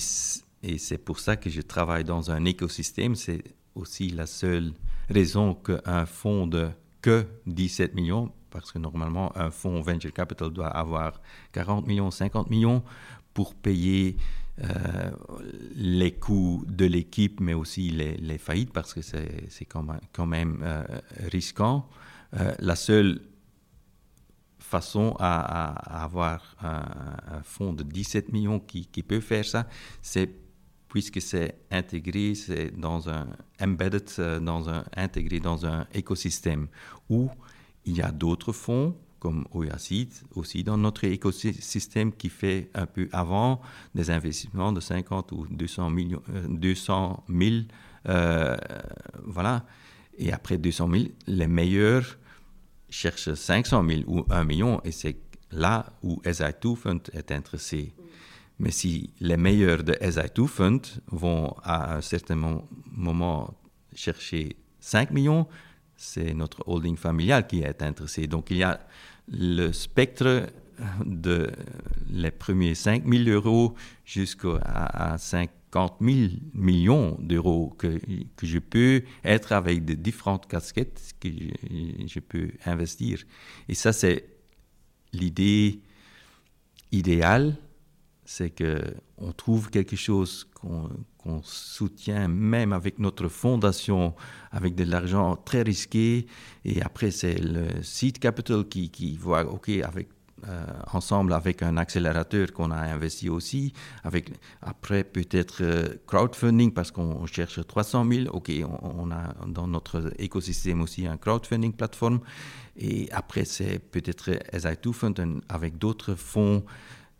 [0.63, 3.44] et c'est pour ça que je travaille dans un écosystème, c'est
[3.76, 4.74] aussi la seule
[5.10, 6.70] raison qu'un fonds de
[7.02, 12.50] que 17 millions, parce que normalement un fonds venture capital doit avoir 40 millions, 50
[12.50, 12.82] millions
[13.34, 14.16] pour payer
[14.62, 15.12] euh,
[15.76, 20.60] les coûts de l'équipe, mais aussi les, faillites, parce que c'est quand même, quand même
[20.63, 20.84] euh,
[21.32, 21.89] risquant.
[22.39, 23.22] Euh, la seule
[24.74, 29.68] façon à, avoir un, fonds de 17 millions qui, peut faire ça,
[30.02, 30.30] c'est
[30.88, 33.28] puisque c'est intégré, c'est dans un
[33.60, 36.68] embedded, euh, dans un intégré dans un écosystème
[37.10, 37.30] où
[37.86, 43.08] il y a d'autres fonds comme Oyacid, aussi dans notre écosystème qui fait un peu
[43.12, 43.62] avant
[43.96, 47.52] des investissements de 50 ou 200 millions, 200 000,
[48.10, 48.58] euh,
[49.24, 49.66] voilà.
[50.18, 52.18] Et après 200 000, les meilleurs
[52.94, 55.18] cherche 500 000 ou 1 million, et c'est
[55.52, 57.94] là où SI2 Fund est intéressé.
[58.60, 62.36] Mais si les meilleurs de SI2 Fund vont à un certain
[62.92, 63.54] moment
[63.96, 65.48] chercher 5 millions,
[65.96, 68.28] c'est notre holding familial qui est intéressé.
[68.28, 68.80] Donc il y a
[69.28, 70.48] le spectre
[71.06, 71.50] de
[72.10, 73.76] les premiers 5 000 euros
[74.06, 76.18] jusqu'à 5 50 000
[76.54, 78.00] millions d'euros que,
[78.42, 81.30] je peux être avec de différentes casquettes que
[82.06, 83.24] je, peux investir.
[83.68, 84.30] Et ça, c'est
[85.14, 85.82] l'idée
[86.92, 87.56] idéale,
[88.24, 94.14] c'est qu'on trouve quelque chose qu'on soutient même avec notre fondation,
[94.52, 96.28] avec de l'argent très risqué.
[96.66, 100.10] Et après, c'est le seed capital qui, qui voit, OK, avec
[100.48, 106.92] euh, ensemble avec un accélérateur qu'on a investi aussi, avec après peut-être euh, crowdfunding parce
[106.92, 108.36] qu'on cherche 300 000.
[108.36, 108.52] Ok,
[108.82, 112.20] on, a dans notre écosystème aussi un crowdfunding plateforme.
[112.78, 115.14] Et après, c'est peut-être SI2 Fund
[115.48, 116.64] avec d'autres fonds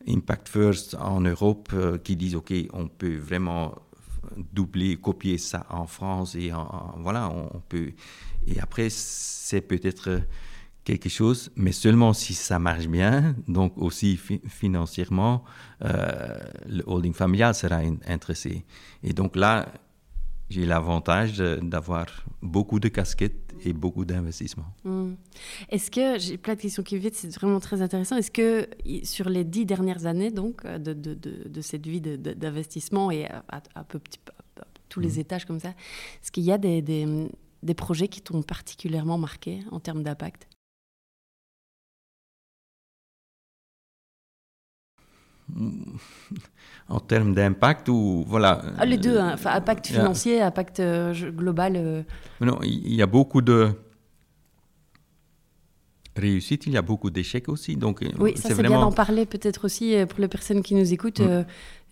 [0.08, 3.76] Impact First en Europe euh, qui disent ok, on peut vraiment
[4.52, 6.52] doubler, copier ça en France et
[6.98, 7.92] voilà, on, peut.
[8.48, 10.22] Et après, c'est peut-être
[10.84, 15.44] quelque chose, mais seulement si ça marche bien, donc aussi financièrement,
[15.84, 18.66] euh, le holding familial sera intéressé.
[19.02, 19.68] Et donc là,
[20.50, 22.06] j'ai l'avantage d'avoir
[22.42, 24.68] beaucoup de casquettes et beaucoup d'investissements.
[24.84, 25.14] Hmm.
[25.70, 28.18] Est-ce que, j'ai plein de questions qui viennent, c'est vraiment très intéressant.
[28.18, 28.68] Est-ce que
[29.04, 34.00] sur les dix dernières années donc, de, de, de, cette vie d'investissement et à, peu,
[34.00, 34.20] petit,
[34.90, 35.22] tous les hmm.
[35.22, 37.30] étages comme ça, est-ce qu'il y a des, des,
[37.64, 40.48] des projets qui t'ont particulièrement marqué en termes d'impact?
[46.90, 49.36] En termes d'impact ou voilà ah, Les deux, hein.
[49.46, 51.74] impact financier, impact euh, global.
[51.76, 52.04] Euh.
[52.42, 53.70] Non, il y a beaucoup de
[56.16, 57.76] réussites, il y a beaucoup d'échecs aussi.
[57.76, 58.70] Donc, euh, oui, ça c'est vraiment...
[58.70, 61.22] bien d'en parler peut-être aussi pour les personnes qui nous écoutent.
[61.22, 61.46] Mm.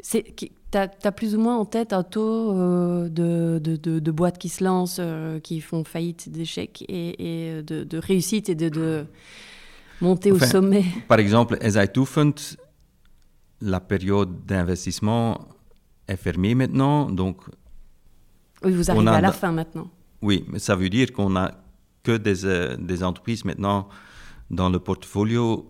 [0.04, 4.63] tu as, plus ou moins en tête un taux de, de, de, boîtes qui se
[4.63, 5.02] lancent,
[5.43, 9.06] qui font faillite, d'échecs et, et de, réussite et de,
[10.02, 10.84] monter au sommet.
[11.08, 12.34] Par exemple, SI2 Fund,
[13.62, 15.47] la période d'investissement
[16.08, 17.38] est fermée maintenant, donc...
[18.63, 19.89] Oui, vous arrivez à la fin maintenant.
[20.21, 21.52] Oui, mais ça veut dire qu'on n'a
[22.04, 23.88] que des, euh, des, entreprises maintenant
[24.50, 25.69] dans le portfolio,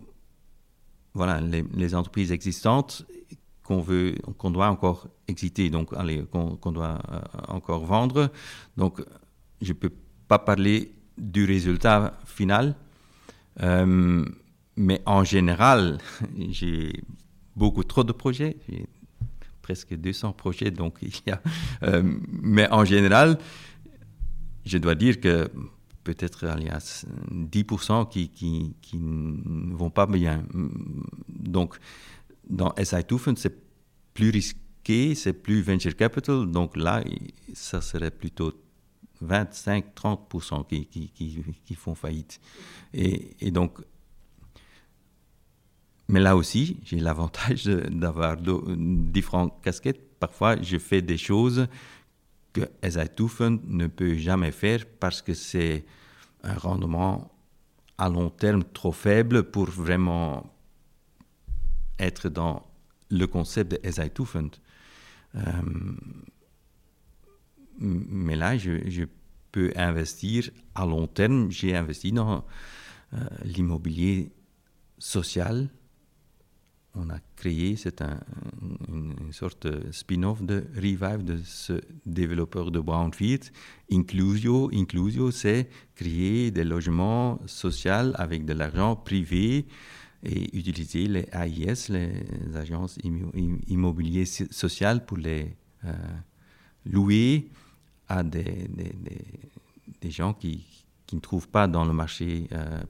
[1.13, 3.05] voilà, les, entreprises existantes
[3.63, 8.29] qu'on veut, qu'on doit encore exiter, donc allez, qu'on doit euh, encore vendre.
[8.77, 9.01] Donc,
[9.61, 9.91] je ne peux
[10.27, 12.75] pas parler du résultat final,
[13.61, 14.25] euh,
[14.77, 15.99] mais en général,
[16.49, 17.03] j'ai
[17.55, 18.57] beaucoup trop de projets.
[19.61, 21.41] Presque 200 projets, donc il y a.
[21.83, 23.37] Euh, mais en général,
[24.65, 25.49] je dois dire que
[26.03, 30.43] peut-être il y a 10% qui, qui, qui, ne vont pas bien.
[31.29, 31.77] Donc,
[32.49, 33.55] dans SI Fund, c'est
[34.13, 36.49] plus risqué, c'est plus venture capital.
[36.49, 37.03] Donc là,
[37.53, 38.53] ça serait plutôt
[39.23, 41.11] 25-30% qui, qui,
[41.65, 42.39] qui, font faillite.
[42.93, 43.79] Et, et, donc,
[46.11, 50.19] mais là aussi, j'ai l'avantage d'avoir différentes casquettes.
[50.19, 51.67] Parfois, je fais des choses
[52.51, 52.67] que
[53.29, 55.85] Fund ne peut jamais faire parce que c'est
[56.43, 57.31] un rendement
[57.97, 60.53] à long terme trop faible pour vraiment
[61.97, 62.67] être dans
[63.09, 64.49] le concept de SI2 Fund.
[65.35, 65.41] Euh,
[67.79, 69.05] mais là, je,
[69.53, 71.51] peux investir à long terme.
[71.51, 72.45] J'ai investi dans
[73.13, 74.31] euh, l'immobilier
[74.97, 75.69] social
[76.95, 78.01] on a créé, c'est
[78.89, 83.45] une, sorte de spin-off de Revive de ce développeur de Brownfield.
[83.91, 89.65] Inclusio, Inclusio c'est créer des logements sociaux avec de l'argent privé
[90.23, 92.97] et utiliser les AIS, les agences
[93.67, 95.93] immobilières sociales, pour les euh,
[96.85, 97.49] louer
[98.07, 98.67] à des,
[100.01, 100.65] des, gens qui,
[101.07, 102.81] qui, ne trouvent pas dans le marché euh,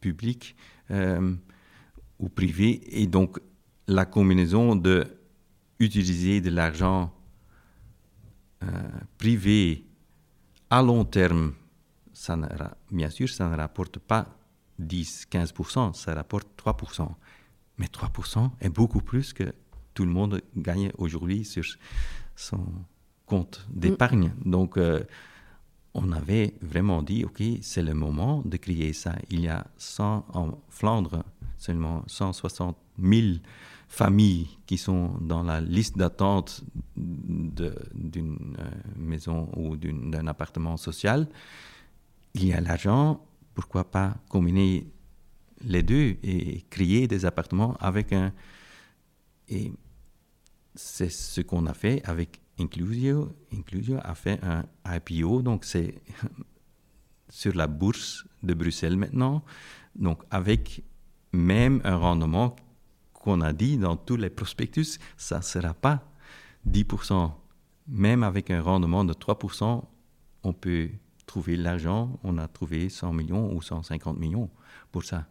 [0.00, 0.56] public.
[0.90, 1.34] Euh,
[2.20, 2.80] ou privé.
[3.00, 3.40] Et donc,
[3.88, 5.04] la combinaison de
[5.80, 7.12] utiliser de l'argent
[8.62, 8.66] euh,
[9.18, 9.84] privé
[10.68, 11.54] à long terme,
[12.12, 12.38] ça
[12.92, 14.26] bien sûr, ça ne rapporte pas
[14.80, 17.08] 10-15%, ça rapporte 3%.
[17.78, 19.54] Mais 3% est beaucoup plus que
[19.94, 21.64] tout le monde gagne aujourd'hui sur
[22.36, 22.60] son
[23.24, 24.32] compte d'épargne.
[24.44, 24.50] Mm.
[24.50, 25.02] Donc, euh,
[25.94, 29.16] on avait vraiment dit, OK, c'est le moment de créer ça.
[29.30, 31.24] Il y a 100 en Flandre,
[31.58, 33.38] seulement 160 000
[33.88, 36.62] familles qui sont dans la liste d'attente
[36.96, 41.28] d'une euh, maison ou d'un appartement social.
[42.34, 44.86] Il y a l'argent, pourquoi pas combiner
[45.62, 48.32] les deux et créer des appartements avec un...
[49.48, 49.72] Et
[50.76, 53.34] c'est ce qu'on a fait avec Inclusio.
[53.52, 55.94] Inclusio a fait un IPO, donc c'est
[57.28, 59.42] sur la bourse de Bruxelles maintenant,
[59.94, 60.82] donc avec
[61.32, 62.56] même un rendement
[63.12, 66.02] qu'on a dit dans tous les prospectus, ça ne sera pas
[66.68, 67.32] 10%.
[67.88, 69.84] Même avec un rendement de 3%,
[70.42, 70.90] on peut
[71.26, 72.18] trouver l'argent.
[72.22, 74.50] On a trouvé 100 millions ou 150 millions
[74.90, 75.26] pour ça.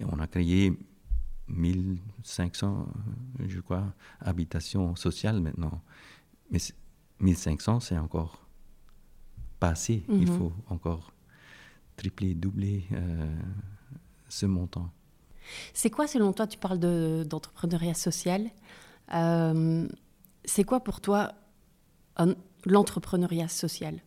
[0.00, 0.72] Et on a créé
[1.48, 2.88] 1500,
[3.46, 5.82] je crois, habitations sociales maintenant.
[6.50, 6.58] Mais
[7.20, 8.46] 1500, c'est encore
[9.60, 10.04] pas assez.
[10.08, 10.38] Il mhm.
[10.38, 11.12] faut encore
[11.96, 13.26] tripler, doubler euh,
[14.28, 14.90] ce montant.
[15.72, 18.50] C'est quoi, selon toi, tu parles d'entrepreneuriat social,
[19.12, 19.86] euh,
[20.44, 21.32] c'est quoi pour toi
[22.64, 24.00] l'entrepreneuriat social?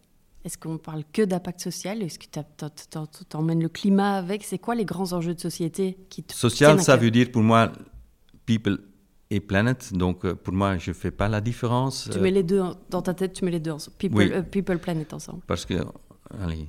[0.44, 2.02] Est-ce qu'on parle que d'impact social?
[2.02, 4.44] Est-ce que tu emmènes le climat avec?
[4.44, 7.72] C'est quoi les grands enjeux de société qui Social, ça veut dire pour moi
[8.46, 8.80] people
[9.30, 9.94] et planet.
[9.94, 12.10] Donc euh, pour moi, je ne fais pas la différence.
[12.12, 13.98] Tu mets les deux dans ta tête, tu mets les deux ensemble.
[13.98, 15.42] People, euh, people planet ensemble.
[15.48, 15.76] Parce que,
[16.42, 16.68] allez,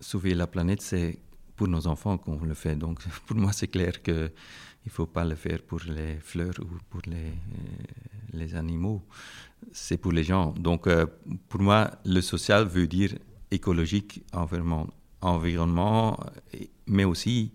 [0.00, 1.18] sauver la planète, c'est
[1.56, 2.76] pour nos enfants qu'on le fait.
[2.76, 4.14] Donc pour moi, c'est clair qu'il
[4.86, 9.02] ne faut pas le faire pour les fleurs ou pour les, euh, les animaux.
[9.72, 10.52] C'est pour les gens.
[10.52, 11.06] Donc euh,
[11.48, 13.14] pour moi, le social veut dire
[13.50, 14.88] écologique, environnement,
[15.20, 16.18] environnement
[16.86, 17.52] mais aussi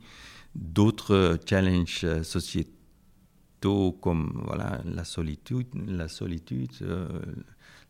[0.55, 2.78] d'autres challenges sociétaux
[3.61, 7.07] comme voilà, la solitude, la solitude euh,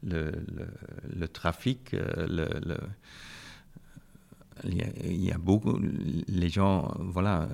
[0.03, 2.77] le, trafic, le
[4.65, 5.79] il y, a, beaucoup,
[6.27, 7.47] les gens, voilà,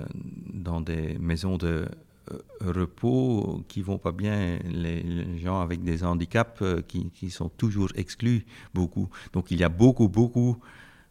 [0.52, 1.86] dans des maisons de
[2.32, 7.48] euh, repos qui vont pas bien, les, gens avec des handicaps euh, qui, qui, sont
[7.48, 9.08] toujours exclus, beaucoup.
[9.32, 10.58] Donc il y a beaucoup, beaucoup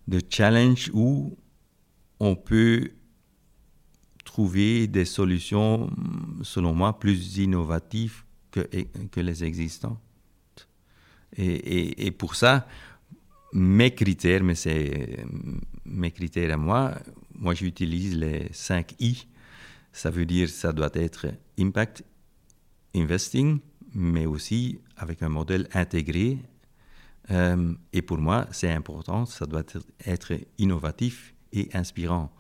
[0.08, 1.38] de challenges où
[2.20, 2.90] on peut
[4.36, 5.90] trouver des solutions,
[6.42, 8.68] selon moi, plus innovatives que,
[9.10, 9.98] que les existantes.
[11.38, 12.68] Et, pour ça,
[13.54, 15.26] mes critères, mais c'est
[15.86, 16.96] mes critères à moi.
[17.34, 19.26] Moi, j'utilise les 5 I.
[19.94, 22.04] Ça veut dire ça doit être impact
[22.94, 23.60] investing,
[23.94, 26.40] mais aussi avec un modèle intégré.
[27.32, 29.64] Euh, et pour moi, c'est important, ça doit
[30.06, 32.34] être innovatif et inspirant.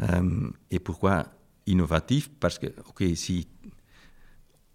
[0.00, 1.26] Euh, et pourquoi
[1.66, 3.48] innovatif Parce que, OK, si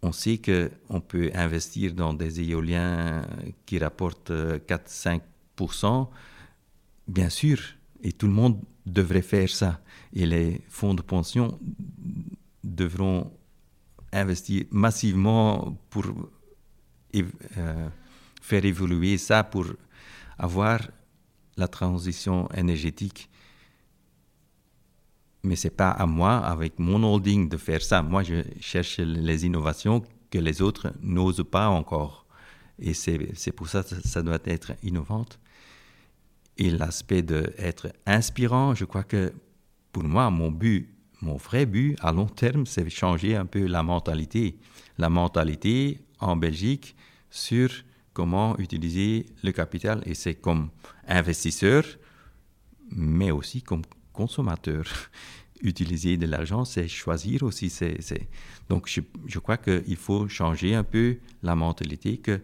[0.02, 3.26] on sait qu'on peut investir dans des éoliens
[3.66, 6.08] qui rapportent 4-5%
[7.08, 7.60] bien sûr,
[8.04, 9.82] et tout le monde devrait faire ça.
[10.14, 11.60] Et les fonds de pension
[12.64, 13.32] devront
[14.12, 16.06] investir massivement pour
[17.16, 17.90] euh,
[18.42, 19.66] faire évoluer ça, pour
[20.38, 20.80] avoir
[21.58, 23.30] la transition énergétique.
[25.44, 28.02] Mais ce n'est pas à moi, avec mon holding, de faire ça.
[28.02, 32.26] Moi, je cherche les innovations que les autres n'osent pas encore.
[32.80, 35.40] Et c'est pour ça que ça doit être innovante.
[36.58, 39.34] Et l'aspect d'être inspirant, je crois que
[39.92, 40.90] pour moi, mon but,
[41.22, 44.58] mon vrai but à long terme, c'est changer un peu la mentalité.
[44.98, 46.96] La mentalité en Belgique
[47.30, 47.70] sur
[48.14, 50.02] comment utiliser le capital.
[50.06, 50.70] Et c'est comme
[51.08, 51.84] investisseur,
[52.92, 53.84] mais aussi comme
[54.22, 54.86] consommateur.
[55.64, 57.70] Utiliser de l'argent, c'est choisir aussi.
[57.70, 58.28] C'est,
[58.68, 62.42] Donc je, je crois qu'il faut changer un peu la mentalité que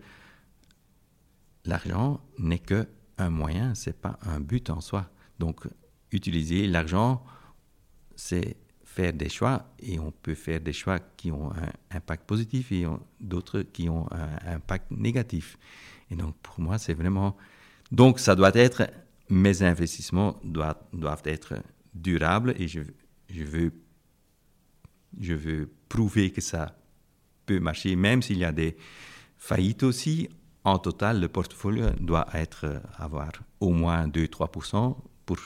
[1.65, 5.09] l'argent n'est que un moyen, c'est pas un but en soi.
[5.39, 5.67] Donc
[6.11, 7.23] utiliser l'argent,
[8.15, 12.71] c'est faire des choix et on peut faire des choix qui ont un impact positif
[12.71, 12.85] et
[13.19, 15.57] d'autres qui ont un impact négatif.
[16.11, 17.35] Et donc pour moi, c'est vraiment...
[17.91, 18.83] Donc ça doit être,
[19.29, 21.55] mes investissements doivent, doivent être
[21.93, 22.81] durables et je,
[23.29, 23.73] je, veux,
[25.19, 26.77] je veux prouver que ça
[27.45, 28.77] peut marcher, même s'il y a des
[29.37, 30.29] faillites aussi.
[30.63, 35.37] En total, le portfolio doit être, avoir au moins 2-3% pour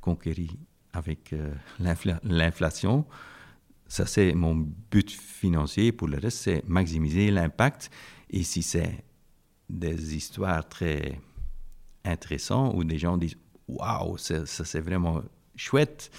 [0.00, 0.50] conquérir
[0.92, 1.52] avec euh,
[2.24, 3.04] l'inflation.
[3.88, 4.54] Ça, c'est mon
[4.90, 5.92] but financier.
[5.92, 7.90] Pour le reste, c'est maximiser l'impact.
[8.30, 9.04] Et si c'est
[9.68, 11.20] des histoires très
[12.04, 13.36] intéressantes où des gens disent
[13.68, 15.22] Waouh, ça, c'est vraiment
[15.56, 16.10] chouette,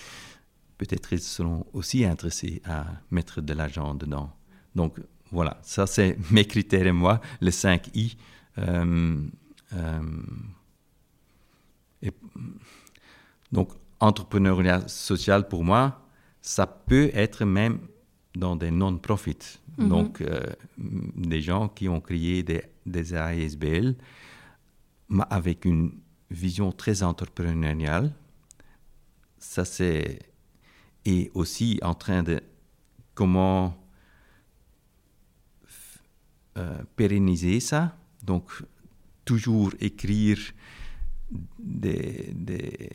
[0.77, 4.31] peut-être ils seront aussi intéressés à mettre de l'argent dedans.
[4.75, 4.99] Donc,
[5.31, 8.15] voilà, ça, c'est mes critères et moi, le 5I.
[8.59, 9.21] Euh,
[9.73, 10.01] euh,
[12.01, 12.11] et,
[13.51, 13.69] donc,
[13.99, 16.01] entrepreneuriat social, pour moi,
[16.41, 17.79] ça peut être même
[18.35, 19.59] dans des non-profits.
[19.77, 19.89] Mhm.
[19.89, 20.41] Donc, euh,
[20.77, 23.95] des gens qui ont créé des, des ASBL
[25.21, 25.91] avec une
[26.31, 28.13] vision très entrepreneuriale.
[29.37, 30.19] Ça, c'est.
[31.05, 32.41] Et aussi en train de.
[33.13, 33.77] Comment
[36.57, 37.97] euh, pérenniser ça.
[38.23, 38.51] Donc,
[39.25, 40.37] toujours écrire
[41.57, 42.89] des, des,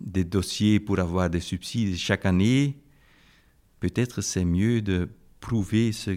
[0.00, 2.76] des dossiers pour avoir des subsides chaque année,
[3.80, 5.08] peut-être c'est mieux de
[5.40, 6.12] prouver ce,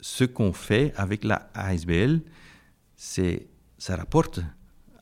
[0.00, 2.20] ce qu'on fait avec la ASBL,
[2.94, 4.40] c'est, ça rapporte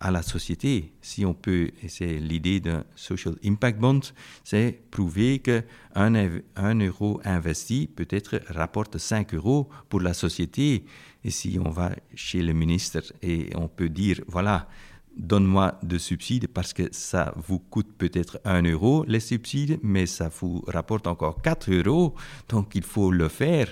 [0.00, 0.92] à la société.
[1.00, 4.00] Si on peut, et c'est l'idée d'un social impact bond,
[4.42, 5.64] c'est prouver qu'un
[5.94, 10.84] un euro investi peut-être rapporte 5 euros pour la société.
[11.22, 14.68] Et si on va chez le ministre et on peut dire, voilà,
[15.16, 20.28] donne-moi de subsides parce que ça vous coûte peut-être un euro les subsides, mais ça
[20.28, 22.14] vous rapporte encore 4 euros,
[22.48, 23.68] donc il faut le faire.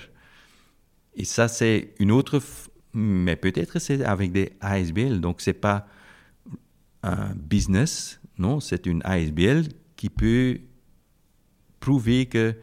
[1.14, 2.40] Et ça, c'est une autre,
[2.92, 5.86] mais peut-être c'est avec des ASBL, donc c'est pas
[7.02, 10.60] un business, non, c'est une ASBL qui peut
[11.78, 12.54] prouver que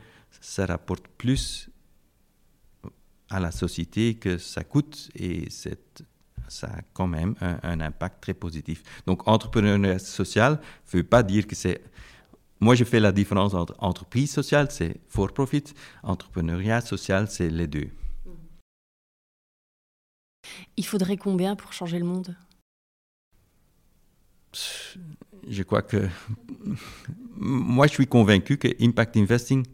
[0.41, 1.69] ça rapporte plus
[3.29, 5.49] à la société que ça coûte et
[6.47, 8.83] ça a quand même un, impact très positif.
[9.05, 10.53] Donc, entrepreneuriat social
[10.93, 11.81] ne veut pas dire que c'est...
[12.59, 15.63] Moi, je fais la différence entre entreprise sociale, c'est for profit,
[16.01, 17.89] entrepreneuriat social, c'est les deux.
[20.75, 22.35] Il faudrait combien pour changer le monde?
[25.47, 26.07] Je crois que...
[27.35, 29.65] Moi, je suis convaincu que impact investing,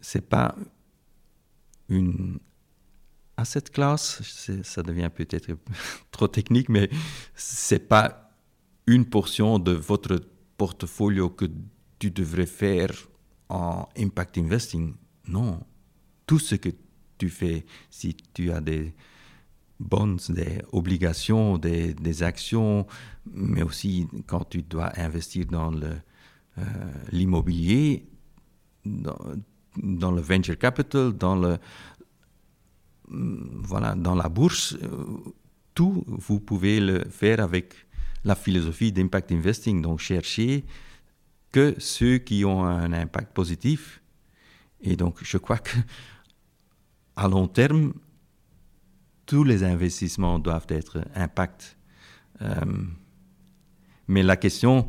[0.00, 0.54] c'est pas
[1.88, 2.38] une
[3.36, 4.22] à cette classe,
[4.62, 5.50] ça devient peut-être
[6.10, 6.88] trop technique, mais
[7.34, 8.30] c'est pas
[8.86, 10.20] une portion de votre
[10.56, 11.46] portfolio que
[11.98, 12.92] tu devrais faire
[13.48, 14.94] en impact investing.
[15.28, 15.60] Non.
[16.26, 16.70] Tout ce que
[17.18, 18.94] tu fais, si tu as des
[19.78, 22.86] bonds, des obligations, des, actions,
[23.32, 25.92] mais aussi quand tu dois investir dans euh,
[27.12, 28.06] l'immobilier,
[28.84, 29.18] dans,
[29.76, 31.58] dans, le venture capital, dans le,
[33.08, 35.04] voilà, dans la bourse, euh,
[35.74, 37.74] tout, vous pouvez le faire avec
[38.24, 39.82] la philosophie d'impact investing.
[39.82, 40.64] Donc, chercher
[41.52, 44.02] que ceux qui ont un impact positif.
[44.80, 45.76] Et donc, je crois que
[47.16, 47.94] à long terme,
[49.26, 51.76] tous les investissements doivent être impact.
[52.42, 52.64] Euh,
[54.08, 54.88] mais la question,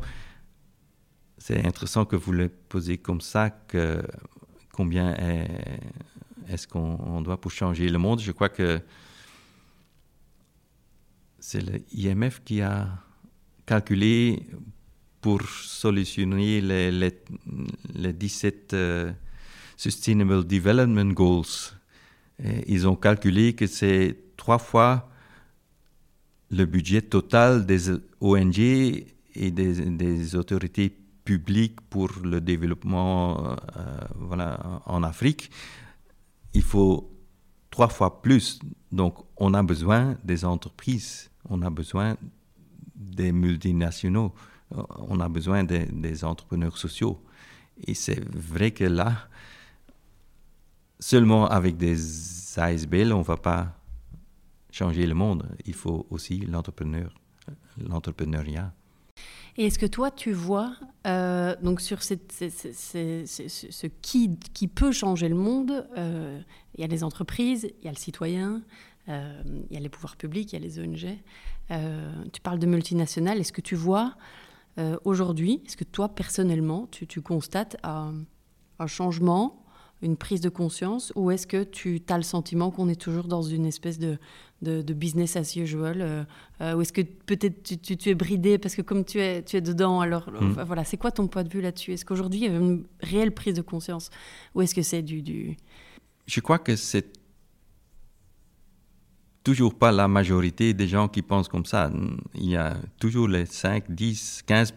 [1.36, 3.50] c'est intéressant que vous le posez comme ça,
[4.72, 5.80] combien est
[6.48, 8.20] est-ce qu'on doit pour changer le monde?
[8.20, 8.80] Je crois que
[11.38, 11.62] c'est
[11.92, 12.88] l'IMF qui a
[13.66, 14.42] calculé
[15.20, 19.12] pour solutionner les, les, 17 euh,
[19.76, 21.74] Sustainable Development Goals.
[22.66, 25.10] ils ont calculé que c'est trois fois
[26.50, 27.90] le budget total des
[28.22, 33.56] ONG et des, autorités publiques pour le développement euh,
[34.16, 35.50] voilà, en Afrique,
[36.54, 37.12] il faut
[37.70, 38.58] trois fois plus.
[38.90, 42.16] Donc, on a besoin des entreprises, on a besoin
[42.94, 44.32] des multinationaux,
[44.74, 47.22] euh, on a besoin des, entrepreneurs sociaux.
[47.86, 49.28] Et c'est vrai que là,
[50.98, 53.77] seulement avec des ASBL, on ne va pas
[54.78, 55.44] changer le monde.
[55.66, 57.12] Il faut aussi l'entrepreneur,
[57.78, 58.72] l'entrepreneuriat.
[59.56, 60.76] Et est-ce que toi, tu vois,
[61.06, 62.14] euh, donc sur ce
[64.02, 66.40] qui, qui, peut changer le monde, euh,
[66.76, 68.62] il y a les entreprises, il y a le citoyen,
[69.08, 71.18] euh, il y a les pouvoirs publics, il y a les ONG.
[72.32, 73.38] tu parles de multinationales.
[73.40, 74.16] Est-ce que tu vois
[75.04, 79.67] aujourd'hui, est-ce que toi, personnellement, tu, constates un changement
[80.02, 83.42] une prise de conscience ou est-ce que tu as le sentiment qu'on est toujours dans
[83.42, 84.18] une espèce de,
[84.62, 86.24] de, business as usual euh,
[86.60, 89.56] euh, Ou est-ce que peut-être tu, tu, es bridé parce que comme tu es, tu
[89.56, 90.62] es dedans, alors mm.
[90.64, 91.92] voilà, c'est quoi ton point de vue là-dessus?
[91.92, 94.10] Est-ce qu'aujourd'hui il y a une réelle prise de conscience
[94.54, 95.56] ou est-ce que c'est du, du...
[96.26, 97.18] Je crois que c'est
[99.42, 101.90] toujours pas la majorité des gens qui pensent comme ça.
[102.34, 104.74] Il y a toujours les 5, 10, 15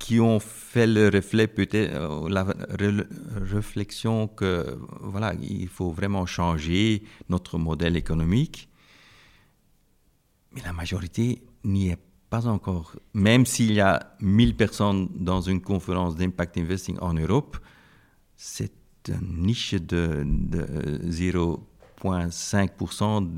[0.00, 2.44] qui ont fait le reflet, peut-être euh, la
[3.54, 8.68] réflexion que voilà, il faut vraiment changer notre modèle économique.
[10.52, 11.98] Mais la majorité n'y est
[12.30, 12.96] pas encore.
[13.12, 17.58] Même s'il y a 1000 personnes dans une conférence d'impact investing en Europe,
[18.36, 18.72] c'est
[19.08, 23.28] une niche de, de 0,5%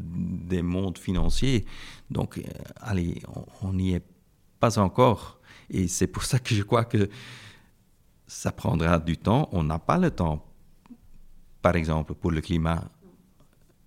[0.46, 1.64] des mondes financiers.
[2.08, 2.42] Donc, euh,
[2.80, 3.20] allez,
[3.62, 4.04] on n'y est
[4.60, 5.40] pas encore.
[5.72, 7.08] Et c'est pour ça que je crois que
[8.26, 9.48] ça prendra du temps.
[9.52, 10.44] On n'a pas le temps,
[11.62, 12.84] par exemple, pour le climat.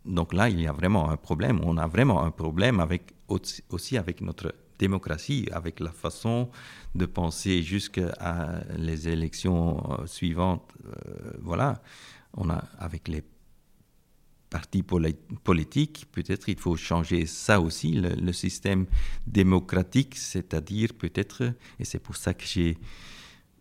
[0.03, 1.61] Donc là, il y a vraiment un problème.
[1.63, 6.49] On a vraiment un problème avec, aussi avec notre démocratie, avec la façon
[6.95, 8.13] de penser jusqu'à
[8.77, 10.73] les élections euh, suivantes.
[10.85, 11.81] Euh, voilà,
[12.35, 13.23] on a avec les
[14.55, 14.83] parti
[15.43, 18.85] politique, peut-être il faut changer ça aussi, le, système
[19.27, 22.77] démocratique, c'est-à-dire peut-être, et c'est pour ça que j'ai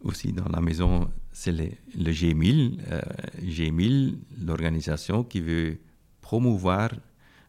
[0.02, 3.00] aussi dans la maison, c'est le, G1000, euh,
[3.42, 5.80] G1000, l'organisation qui veut
[6.20, 6.90] promouvoir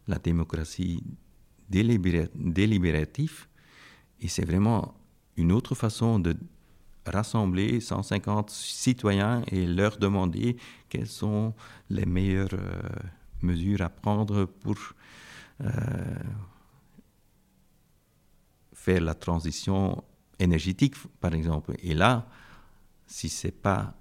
[0.08, 1.04] la démocratie
[1.68, 3.46] délibérative,
[4.20, 4.96] et c'est vraiment
[5.36, 6.34] une autre façon de
[7.06, 10.56] rassembler 150 citoyens et leur demander
[10.88, 11.54] quels sont
[11.90, 12.82] les meilleurs euh,
[13.42, 14.76] mesures à prendre pour
[15.60, 15.70] euh,
[18.72, 20.04] faire la transition
[20.38, 21.74] énergétique, par exemple.
[21.82, 22.28] Et là,
[23.06, 23.94] si ce n'est pas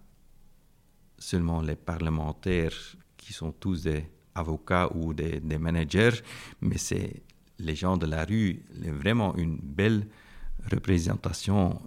[1.18, 2.76] seulement les parlementaires
[3.18, 6.22] qui sont tous des avocats ou des, managers,
[6.62, 7.24] mais c'est
[7.58, 8.64] les gens de la rue,
[9.02, 10.08] vraiment une belle
[10.72, 11.82] représentation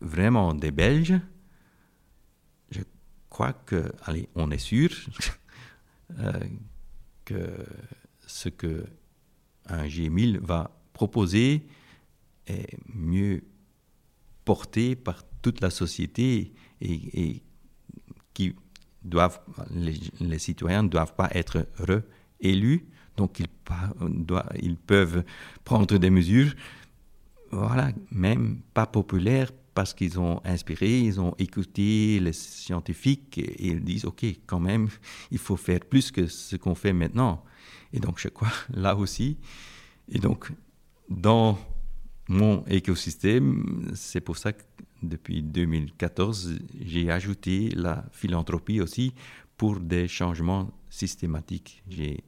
[0.00, 1.20] vraiment des Belges.
[2.70, 2.80] Je
[3.30, 4.90] crois que, allez, on est sûr
[6.18, 6.40] euh,
[7.24, 7.64] que
[8.26, 8.86] ce que
[9.66, 11.66] un G1000 va proposer
[12.46, 13.44] est mieux
[14.44, 17.42] porté par toute la société et,
[18.34, 18.54] qui
[19.04, 23.46] doivent, les, citoyens ne doivent pas être réélus, donc ils,
[24.60, 25.24] ils peuvent
[25.64, 26.54] prendre des mesures,
[27.50, 33.82] voilà, même pas populaires, parce qu'ils ont inspiré, ils ont écouté les scientifiques et, ils
[33.82, 34.88] disent, OK, quand même,
[35.30, 37.44] il faut faire plus que ce qu'on fait maintenant.
[37.92, 39.38] Et donc, je crois, là aussi,
[40.08, 40.50] et donc,
[41.08, 41.58] dans
[42.28, 44.62] mon écosystème, c'est pour ça que
[45.02, 49.12] depuis 2014, j'ai ajouté la philanthropie aussi
[49.56, 51.82] pour des changements systématiques.
[51.88, 52.22] J'ai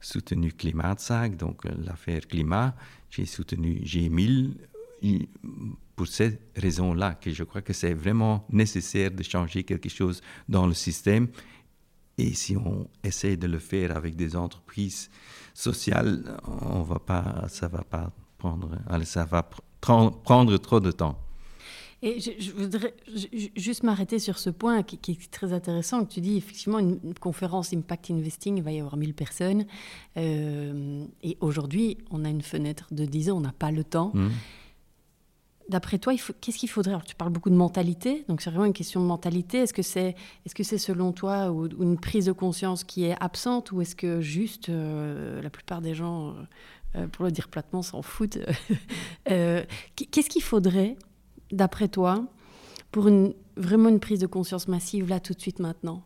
[0.00, 2.74] soutenu ClimatSac, donc l'affaire climat,
[3.10, 4.54] j'ai soutenu G1000
[6.00, 10.66] pour cette raison-là que je crois que c'est vraiment nécessaire de changer quelque chose dans
[10.66, 11.28] le système.
[12.16, 15.10] Et si on essaie de le faire avec des entreprises
[15.52, 18.70] sociales, on va pas, ça va pas prendre,
[19.04, 19.46] ça va
[19.82, 21.18] prendre trop de temps.
[22.00, 22.94] Et je, voudrais
[23.54, 27.74] juste m'arrêter sur ce point qui, est très intéressant, que tu dis effectivement une, conférence
[27.74, 29.66] Impact Investing, il va y avoir 1000 personnes.
[30.16, 34.12] Euh, et aujourd'hui, on a une fenêtre de 10 ans, on n'a pas le temps.
[34.14, 34.28] Mmh.
[35.70, 36.98] D'après toi, qu'est-ce qu'il faudrait?
[37.06, 39.58] Tu parles beaucoup de mentalité, donc c'est vraiment une question de mentalité.
[39.58, 41.46] Est-ce que c'est est -ce c'est selon toi
[41.78, 45.94] une prise de conscience qui est absente ou est-ce que juste euh, la plupart des
[45.94, 46.32] gens, euh,
[46.96, 48.38] euh, pour le dire platement, s'en foutent
[49.26, 50.96] Qu'est-ce qu'il faudrait,
[51.52, 52.26] d'après toi,
[52.90, 56.02] pour une, vraiment une prise de conscience massive là tout de suite maintenant?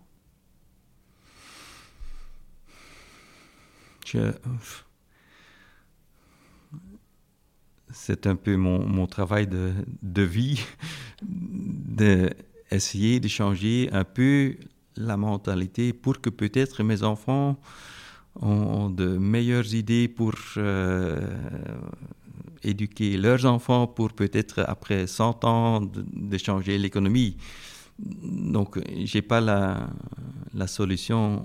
[7.95, 9.73] C'est un peu mon, mon travail de,
[10.03, 10.61] de vie,
[11.23, 14.57] d'essayer de changer un peu
[14.97, 17.57] la mentalité pour que peut-être mes enfants
[18.41, 21.37] ont de meilleures idées pour euh,
[22.63, 27.37] éduquer leurs enfants, pour peut-être après 100 ans de, changer l'économie.
[27.99, 29.89] Donc, je n'ai pas la,
[30.53, 31.43] la, solution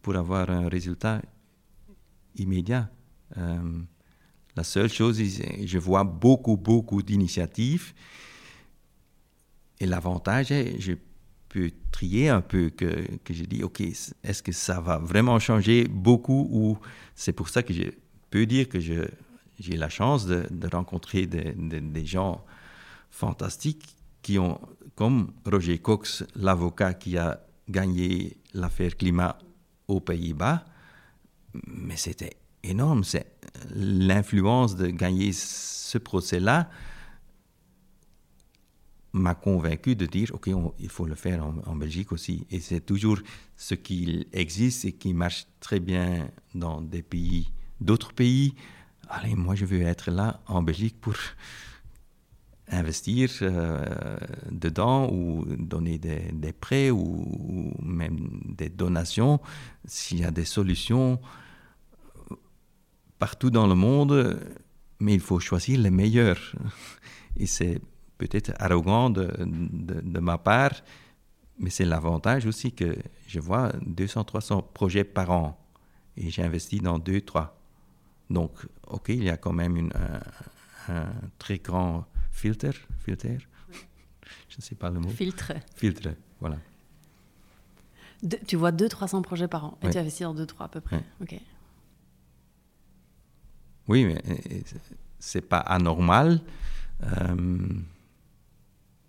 [0.00, 1.20] pour avoir un résultat
[2.36, 2.88] immédiat.
[3.36, 3.58] Euh,
[4.56, 7.92] la seule chose, je vois beaucoup, beaucoup d'initiatives.
[9.78, 10.94] Et l'avantage je
[11.48, 12.88] peux trier un peu, que,
[13.28, 16.78] je dis, OK, est-ce que ça va vraiment changer beaucoup ou
[17.14, 17.90] c'est pour ça que je
[18.30, 22.44] peux dire que j'ai la chance de, rencontrer des, des, gens
[23.10, 24.60] fantastiques qui ont,
[24.94, 29.38] comme Roger Cox, l'avocat qui a gagné l'affaire climat
[29.88, 30.64] aux Pays-Bas,
[31.66, 33.02] mais c'était énorme.
[33.02, 33.39] C'est
[33.74, 36.68] l'influence de gagner ce procès-là
[39.12, 42.46] m'a convaincu de dire, OK, il faut le faire en, Belgique aussi.
[42.50, 43.18] Et c'est toujours
[43.56, 47.50] ce qui existe et qui marche très bien dans des pays,
[47.80, 48.54] d'autres pays.
[49.08, 51.14] Allez, moi, je veux être là en Belgique pour
[52.72, 53.84] investir euh,
[54.50, 59.40] dedans ou donner des, prêts ou, même des donations.
[59.86, 61.18] S'il y a des solutions
[63.20, 64.40] partout dans le monde,
[64.98, 66.54] mais il faut choisir les meilleurs.
[67.36, 67.80] Et c'est
[68.18, 70.72] peut-être arrogant de, de, ma part,
[71.58, 72.96] mais c'est l'avantage aussi que
[73.28, 75.58] je vois 200-300 projets par an
[76.16, 77.50] et j'ai investi dans 2-3.
[78.30, 78.52] Donc,
[78.88, 79.92] OK, il y a quand même une,
[80.88, 82.68] un, très grand filtre.
[83.04, 83.26] filtre
[84.48, 85.08] Je ne sais pas le mot.
[85.08, 85.52] Filtre.
[85.76, 86.10] Filtre,
[86.40, 86.58] voilà.
[88.46, 91.02] tu vois 200-300 projets par an et tu investis dans 2-3 à peu près.
[91.20, 91.34] OK.
[93.90, 94.22] Oui, mais
[95.18, 96.40] c'est pas anormal.
[97.02, 97.58] Euh,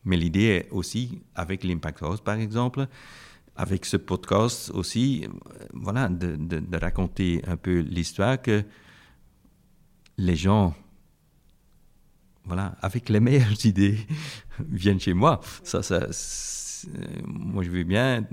[0.06, 2.88] mais l'idée est aussi, avec l'Impact House par exemple,
[3.56, 8.64] avec ce podcast aussi, euh, voilà, de, raconter un peu l'histoire que
[10.18, 10.74] les gens,
[12.46, 14.00] voilà, avec les meilleures idées,
[14.68, 15.42] viennent chez moi.
[15.64, 16.08] Ça, ça,
[17.24, 18.26] moi, je veux bien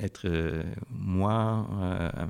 [0.00, 2.26] être euh, moins euh,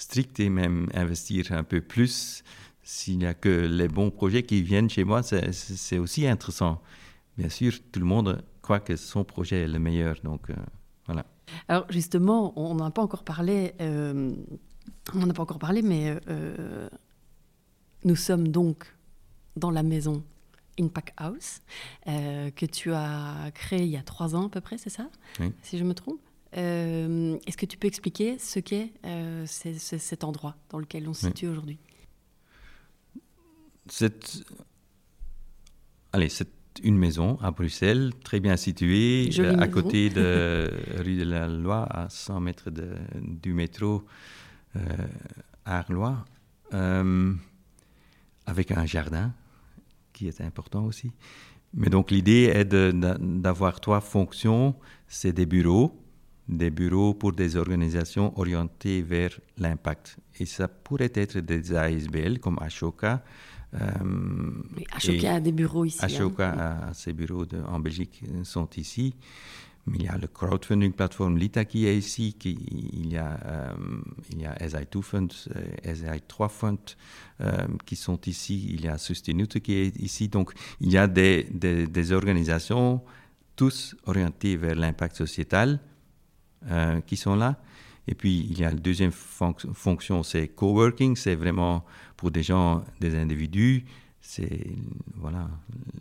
[0.00, 2.42] strict et même investir un peu plus
[2.82, 6.80] s'il n'y a que les bons projets qui viennent chez moi, c'est aussi intéressant.
[7.36, 10.16] Bien sûr, tout le monde croit que son projet est le meilleur.
[10.24, 10.54] Donc, euh,
[11.06, 11.24] voilà.
[11.68, 14.34] Alors, justement, on n'a pas encore parlé, euh,
[15.14, 16.88] on n'a pas encore parlé, mais euh,
[18.04, 18.86] nous sommes donc
[19.56, 20.24] dans la maison
[20.80, 21.60] Impact House,
[22.06, 25.10] que tu as créée il y a trois ans à peu près, c'est ça?
[25.38, 25.52] Oui.
[25.62, 26.20] Si je me trompe?
[26.52, 28.92] Est-ce que tu peux expliquer ce qu'est
[29.46, 31.78] cet endroit dans lequel on se situe aujourd'hui?
[33.88, 34.44] C'est
[36.12, 36.48] allez, c'est
[36.82, 41.86] une maison à Bruxelles, très bien située, euh, à côté de rue de la Loi,
[41.90, 44.04] à 100 mètres de, du métro
[44.76, 44.80] euh,
[45.64, 46.24] à Arlois,
[46.72, 47.34] euh,
[48.46, 49.32] avec un jardin
[50.12, 51.12] qui est important aussi.
[51.74, 54.74] Mais donc l'idée est d'avoir trois fonctions.
[55.06, 55.96] C'est des bureaux,
[56.48, 60.16] des bureaux pour des organisations orientées vers l'impact.
[60.38, 63.22] Et ça pourrait être des ASBL comme Ashoka,
[63.74, 63.78] euh,
[64.92, 66.04] Ashoka a des bureaux ici.
[66.04, 66.88] Ashoka hein.
[66.88, 69.14] a, ses bureaux de, en Belgique euh, sont ici.
[69.86, 72.34] Mais il y a le crowdfunding plateforme Lita qui est ici.
[72.38, 72.58] Qui,
[72.92, 73.72] il, y a, euh,
[74.30, 75.32] il y a SI2 Fund,
[75.84, 76.78] SI3 Fund
[77.86, 78.68] qui sont ici.
[78.74, 80.28] Il y a Sustainute qui est ici.
[80.28, 83.00] Donc, il y a des, des, des organisations,
[83.56, 85.80] tous orientées vers l'impact sociétal,
[87.06, 87.56] qui sont là.
[88.10, 91.84] Et puis, il y a la deuxième fonction, c'est coworking, c'est vraiment
[92.16, 93.84] pour des gens, des individus.
[94.20, 94.66] C'est,
[95.14, 95.48] voilà,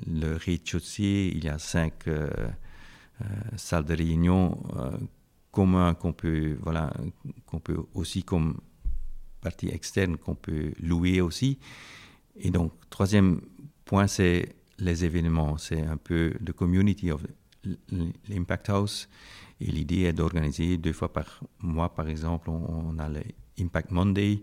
[0.08, 2.30] le rez-de-chaussée, il y a cinq euh,
[3.22, 3.26] euh,
[3.58, 4.98] salles de réunion euh,
[5.52, 6.92] communes qu'on peut, voilà,
[7.46, 8.60] qu'on peut aussi comme
[9.42, 11.60] partie externe qu'on peut louer aussi.
[12.38, 13.42] Et donc, troisième
[13.86, 15.58] point, c'est les événements.
[15.58, 17.26] C'est un peu the community of
[18.30, 19.08] l'Impact House.
[19.62, 23.10] Et l'idée est d'organiser deux fois par mois, par exemple, on, a
[23.58, 24.42] l'Impact Monday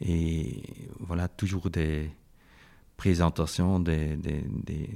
[0.00, 0.62] et
[1.00, 2.10] voilà, toujours des
[2.96, 4.42] présentations des, des,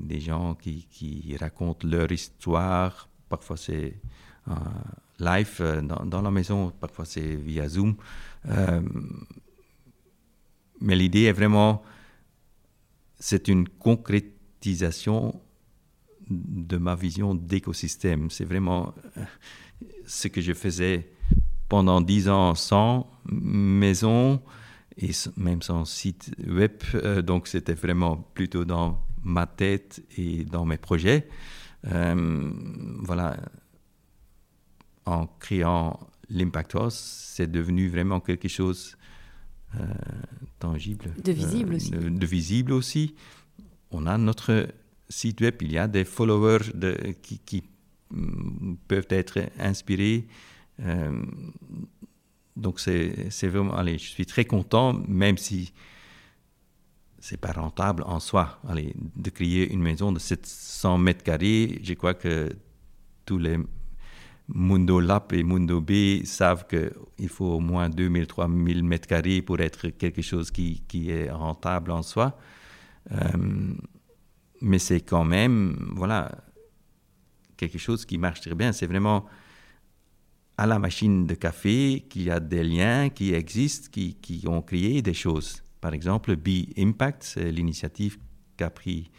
[0.00, 3.08] des, gens qui, qui, racontent leur histoire.
[3.28, 3.94] Parfois c'est
[4.48, 4.54] euh,
[5.18, 7.96] live euh, dans, la maison, parfois c'est via Zoom.
[8.48, 8.80] Euh,
[10.80, 11.82] mais l'idée est vraiment,
[13.18, 15.40] c'est une concrétisation
[16.30, 18.30] de ma vision d'écosystème.
[18.30, 19.24] C'est vraiment euh,
[20.06, 21.10] ce que je faisais
[21.68, 24.40] pendant dix ans sans maison
[24.96, 26.72] et même son site web.
[27.22, 31.28] donc c'était vraiment plutôt dans ma tête et dans mes projets.
[31.84, 33.36] voilà,
[35.04, 35.98] en créant
[36.28, 38.96] l'Impact House, c'est devenu vraiment quelque chose
[39.76, 39.84] euh,
[40.58, 41.14] tangible.
[41.22, 41.90] De visible aussi.
[41.90, 43.14] De, visible aussi.
[43.90, 44.68] On a notre
[45.08, 46.72] site web, il y a des followers
[47.22, 47.64] qui,
[48.10, 50.26] mm, peuvent être inspirés.
[50.80, 51.22] Euh,
[52.56, 55.72] donc c'est vraiment, allez, je suis très content, même si
[57.20, 58.60] c'est pas rentable en soi.
[58.68, 62.50] Allez, de créer une maison de 700 mètres carrés, je crois que
[63.24, 63.58] tous les
[64.48, 69.60] Mundo Lab et Mundo B savent qu'il faut au moins 2000, 3000 mètres carrés pour
[69.60, 72.38] être quelque chose qui, qui est rentable en soi.
[73.12, 73.74] Euh,
[74.60, 76.30] mais c'est quand même, voilà,
[77.56, 78.72] quelque chose qui marche très bien.
[78.72, 79.26] C'est vraiment
[80.56, 84.62] à la machine de café qu'il y a des liens qui existent, qui, qui ont
[84.62, 85.62] créé des choses.
[85.80, 88.18] Par exemple, Be Impact, c'est l'initiative
[88.56, 89.10] qu'a pris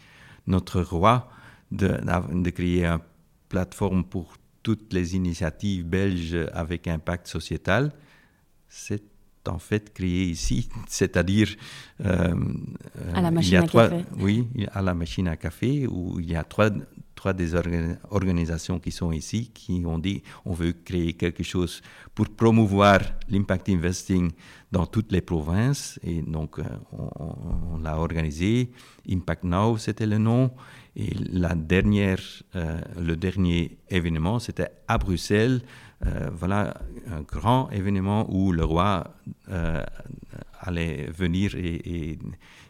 [0.48, 1.30] notre roi
[1.72, 3.00] de, de créer une
[3.48, 7.94] plateforme pour toutes les initiatives belges avec impact sociétal,
[8.68, 9.04] c'est
[9.48, 11.50] en fait créé ici, c'est-à-dire
[12.06, 12.36] euh,
[13.14, 14.06] à la machine à café.
[14.20, 16.70] Oui, à la machine à café où il y a trois,
[17.16, 17.54] trois des
[18.12, 21.82] organisations qui sont ici qui ont dit on veut créer quelque chose
[22.16, 24.32] pour promouvoir l'impact investing
[24.72, 26.64] dans toutes les provinces et donc euh,
[26.94, 28.72] on, l'a organisé.
[29.10, 30.52] Impact Now c'était le nom
[30.96, 32.22] et la dernière,
[32.56, 35.62] euh, le dernier événement c'était à Bruxelles.
[36.06, 36.80] Euh, voilà
[37.12, 39.14] un grand événement où le roi
[40.62, 42.18] allait venir et,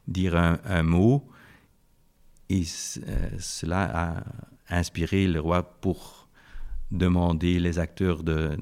[0.07, 1.29] dire un mot
[2.49, 4.23] et euh, cela a
[4.69, 6.27] inspiré le roi pour
[6.91, 8.57] demander les acteurs de,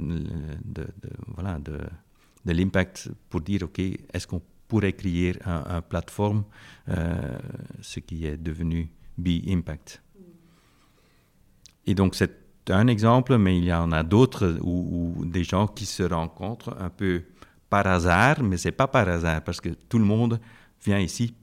[2.46, 6.44] l'impact pour dire, OK, est-ce qu'on pourrait créer une plateforme,
[6.90, 7.38] euh,
[7.82, 10.02] ce qui est devenu Be Impact.
[11.86, 15.86] Et donc, c'est un exemple, mais il y en a d'autres où, des gens qui
[15.86, 17.24] se rencontrent un peu
[17.70, 20.40] par hasard, mais c'est pas par hasard, parce que tout le monde
[20.86, 21.34] vient ici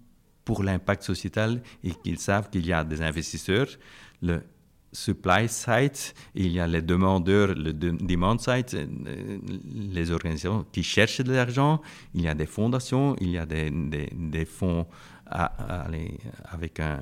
[0.44, 3.68] pour l'impact sociétal et qu'ils savent qu'il y a des investisseurs,
[4.22, 4.42] le
[4.94, 5.96] supply side,
[6.34, 9.38] il y a les demandeurs, le demand side, euh,
[9.92, 11.80] les organisations qui cherchent de l'argent,
[12.14, 14.86] il y a des fondations, il y a des, des, fonds
[15.26, 17.00] avec un,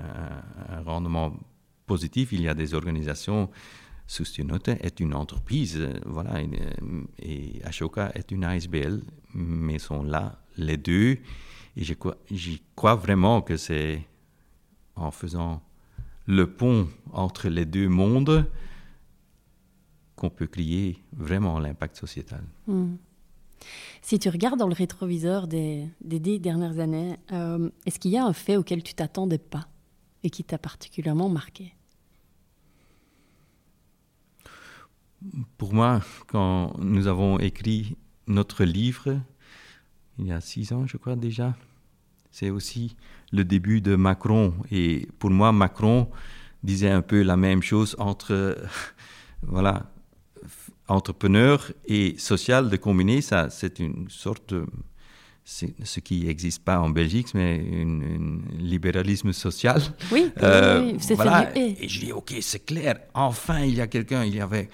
[0.86, 1.36] rendement
[1.86, 3.50] positif, il y a des organisations.
[4.12, 6.42] Sustainability est une entreprise, euh, voilà,
[7.18, 9.02] et Ashoka est une ASBL,
[9.32, 11.16] mais sont là les deux
[11.76, 11.82] et
[12.30, 14.06] j'y crois vraiment que c'est
[14.96, 15.62] en faisant
[16.26, 18.46] le pont entre les deux mondes
[20.14, 22.44] qu'on peut créer vraiment l'impact sociétal.
[22.66, 22.96] Hmm.
[24.02, 28.26] Si tu regardes dans le rétroviseur des, des dernières années, euh, est-ce qu'il y a
[28.26, 29.68] un fait auquel tu t'attendais pas
[30.22, 31.72] et qui t'a particulièrement marqué?
[35.58, 37.96] Pour moi, quand nous avons écrit
[38.26, 39.20] notre livre,
[40.18, 41.54] il y a six ans, je crois déjà.
[42.30, 42.96] C'est aussi
[43.30, 44.54] le début de Macron.
[44.70, 46.08] Et pour moi, Macron
[46.62, 48.56] disait un peu la même chose entre,
[49.42, 49.92] voilà,
[50.88, 53.20] entrepreneur et social de combiner.
[53.20, 54.66] Ça, c'est une sorte de,
[55.44, 59.82] ce qui n'existe pas en Belgique, mais un libéralisme social.
[60.10, 61.56] Oui, euh, c'est voilà.
[61.56, 63.00] Et je dis, ok, c'est clair.
[63.14, 64.24] Enfin, il y a quelqu'un.
[64.24, 64.68] Il y avait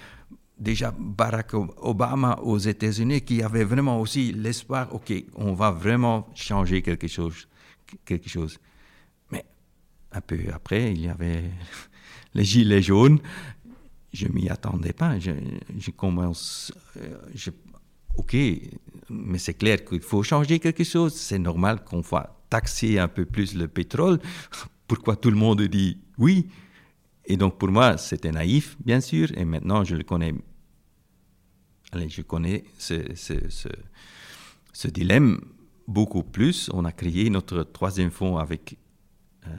[0.59, 6.83] déjà Barack Obama aux États-Unis qui avait vraiment aussi l'espoir, OK, on va vraiment changer
[6.83, 7.49] quelque chose.
[8.05, 8.59] Quelque chose.
[9.31, 9.45] Mais
[10.13, 11.51] un peu après, il y avait
[12.35, 13.21] les gilets jaunes.
[14.13, 15.19] Je m'y attendais pas.
[15.19, 16.73] Je, commence.
[16.97, 17.51] Euh,
[18.17, 18.37] OK,
[19.11, 21.15] mais c'est clair qu'il faut changer quelque chose.
[21.15, 24.19] C'est normal qu'on va taxer un peu plus le pétrole.
[24.89, 26.49] Pourquoi tout le monde dit oui?
[27.29, 30.35] Et donc pour moi, c'était naïf, bien sûr, et maintenant je le connais.
[31.93, 35.41] Allez, je connais ce, ce, dilemme
[35.87, 36.71] beaucoup plus.
[36.73, 38.79] On a créé notre troisième fonds avec
[39.47, 39.51] euh,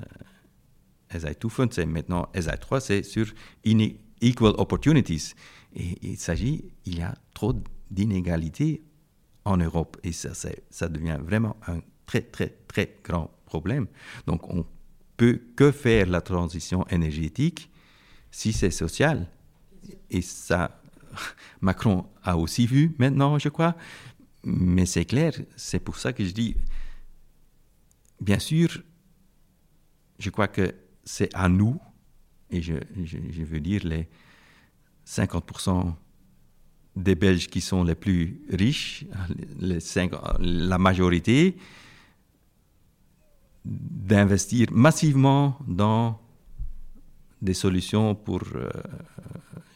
[1.11, 3.27] SI2 Fund, c'est maintenant SI3, c'est sur
[3.65, 5.33] Equal Opportunities.
[5.75, 7.53] Et il s'agit, il y a trop
[7.91, 8.81] d'inégalités
[9.45, 13.85] en Europe, et ça, ça devient vraiment un très, très, très grand problème.
[14.25, 14.65] Donc on
[15.19, 17.69] peut que faire la transition énergétique
[18.31, 19.27] si c'est social.
[20.09, 20.81] Et ça,
[21.61, 23.75] Macron a aussi vu maintenant, je crois.
[24.45, 26.55] Mais c'est clair, c'est pour ça que je dis,
[28.21, 28.81] bien sûr,
[30.19, 31.77] je crois que c'est à nous,
[32.49, 34.07] et je, je, veux dire les
[35.05, 35.93] 50%
[36.95, 39.03] des Belges qui sont les plus riches,
[39.59, 41.57] la majorité,
[43.65, 46.19] d'investir massivement dans
[47.41, 48.69] des solutions pour euh,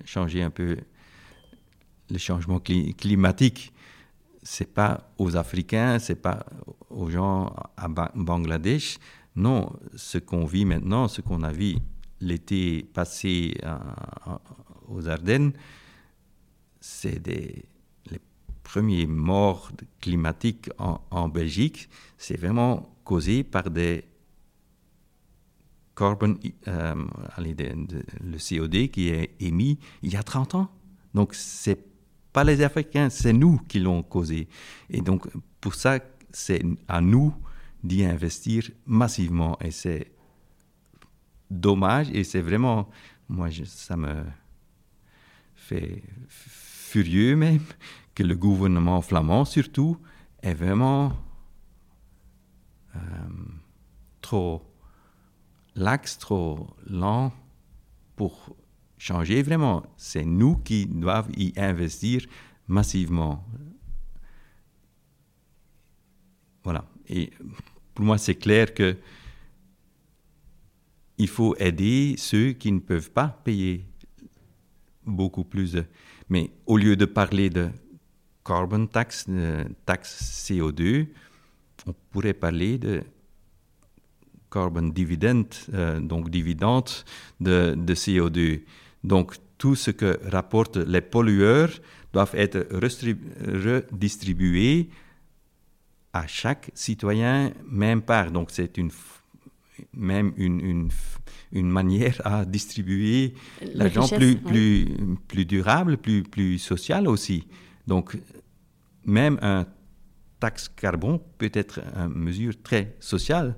[0.06, 0.78] changer un peu
[2.10, 3.74] le changement climatique.
[4.42, 6.46] C'est pas aux Africains, c'est pas
[6.90, 8.98] aux gens à Bangladesh.
[9.36, 11.76] Non, ce qu'on vit maintenant, ce qu'on a vu
[12.20, 13.56] l'été passé
[14.88, 15.54] aux Ardennes,
[16.80, 17.66] c'est des
[18.12, 18.20] les
[18.64, 19.72] premiers morts
[20.02, 21.90] climatiques en, Belgique.
[22.18, 24.06] C'est vraiment causé par des
[25.96, 26.38] carbon,
[26.68, 26.96] euh,
[27.38, 30.70] le COD qui est émis il y a 30 ans.
[31.14, 31.80] Donc, c'est
[32.32, 34.48] pas les Africains, c'est nous qui l'ont causé.
[34.90, 35.28] Et donc,
[35.62, 36.00] pour ça,
[36.32, 37.34] c'est à nous
[37.84, 39.58] d'y investir massivement.
[39.62, 40.12] Et c'est
[41.52, 42.90] dommage et c'est vraiment,
[43.30, 44.24] moi, ça me
[45.56, 47.62] fait furieux même
[48.16, 49.98] que le gouvernement flamand, surtout,
[50.42, 51.14] est vraiment
[52.96, 53.00] euh,
[54.22, 54.62] trop
[55.76, 57.32] lax, trop lent
[58.16, 58.56] pour
[58.98, 59.42] changer.
[59.42, 62.26] Vraiment, c'est nous qui devons y investir
[62.68, 63.46] massivement.
[66.64, 66.86] Voilà.
[67.08, 67.32] Et
[67.94, 68.98] pour moi, c'est clair que
[71.18, 73.86] il faut aider ceux qui ne peuvent pas payer
[75.06, 75.78] beaucoup plus.
[76.30, 77.70] Mais au lieu de parler de
[78.44, 81.08] carbon tax, de taxe CO2,
[81.86, 83.04] on pourrait parler de
[84.52, 86.90] carbon dividend, euh, donc dividende
[87.40, 88.62] de, de, CO2.
[89.04, 91.72] Donc tout ce que rapportent les pollueurs
[92.14, 94.90] doivent être redistribués
[96.14, 98.32] à chaque citoyen même part.
[98.32, 98.92] Donc c'est une
[99.94, 100.90] même une, une,
[101.52, 103.34] une, manière à distribuer
[103.74, 104.88] l'argent plus, plus,
[105.28, 107.48] plus durable, plus, plus social aussi.
[107.88, 108.16] Donc,
[109.06, 109.66] même un
[110.44, 113.56] taxe carbone peut être une mesure très sociale.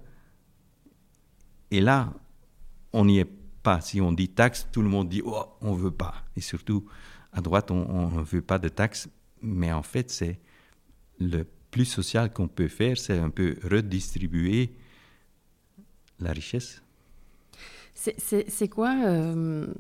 [1.72, 2.14] Et là,
[2.94, 3.32] on n'y est
[3.64, 3.82] pas.
[3.82, 6.14] Si on dit taxe, tout le monde dit oh, on ne veut pas.
[6.36, 6.86] Et surtout,
[7.34, 9.10] à droite, on ne veut pas de taxe.
[9.42, 10.40] Mais en fait, c'est
[11.20, 14.76] le plus social qu'on peut faire, c'est un peu redistribuer
[16.20, 16.84] la richesse.
[17.96, 19.74] C'est quoi euh,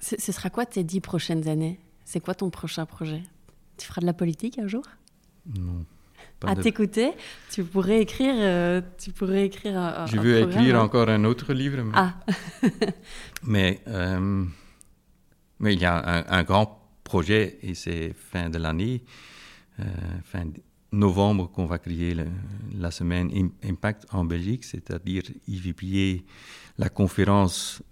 [0.00, 1.80] Ce sera quoi tes dix prochaines années?
[2.04, 3.22] C'est quoi ton prochain projet?
[3.78, 4.84] Tu feras de la politique un jour?
[5.46, 5.84] Non.
[6.46, 7.12] à t'écouter,
[7.50, 11.82] tu pourrais écrire, euh, tu pourrais écrire un, Je veux écrire encore un autre livre.
[11.82, 12.14] Mais, ah.
[13.42, 14.44] mais, euh,
[15.60, 19.04] mais il y a un, grand projet et c'est fin de l'année,
[20.24, 20.44] fin
[20.94, 22.16] novembre qu'on va créer
[22.74, 26.22] la semaine Impact en Belgique, c'est-à-dire y
[26.78, 27.82] la conférence,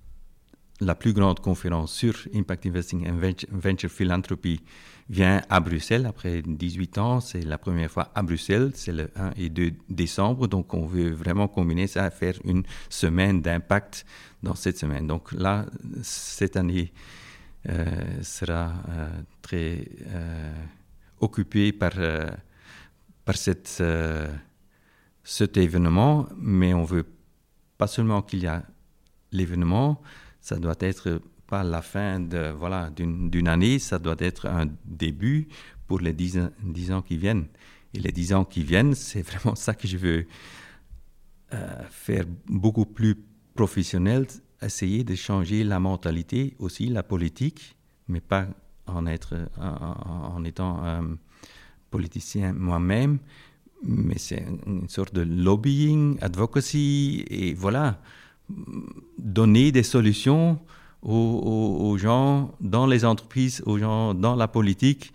[0.80, 3.18] la plus grande conférence sur Impact Investing and
[3.50, 4.60] Venture Philanthropy
[5.08, 7.20] vient à Bruxelles après 18 ans.
[7.20, 10.48] C'est la première fois à Bruxelles, c'est le 1 et 2 décembre.
[10.48, 14.04] Donc on veut vraiment combiner ça, faire une semaine d'impact
[14.42, 15.06] dans cette semaine.
[15.06, 15.66] Donc là,
[16.02, 16.92] cette année
[17.68, 19.08] euh, sera euh,
[19.40, 20.52] très euh,
[21.20, 21.92] occupée par
[23.24, 23.80] par cette,
[25.22, 27.06] cet événement, mais on veut
[27.78, 28.64] pas seulement qu'il y a
[29.30, 30.02] l'événement,
[30.40, 31.20] ça doit être
[31.52, 35.48] pas la fin de voilà d'une année, ça doit être un début
[35.86, 36.38] pour les dix,
[36.90, 37.46] ans qui viennent.
[37.92, 40.26] Et les dix ans qui viennent, c'est vraiment ça que je veux
[41.52, 43.16] euh, faire beaucoup plus
[43.54, 44.26] professionnel,
[44.62, 47.76] essayer de changer la mentalité, aussi la politique,
[48.08, 48.46] mais pas
[48.86, 51.02] en, être, en, étant euh,
[51.90, 53.18] politicien moi-même,
[53.82, 58.00] mais c'est une sorte de lobbying, advocacy, et voilà,
[59.18, 60.58] donner des solutions
[61.02, 65.12] aux, gens dans les entreprises, aux gens dans la politique,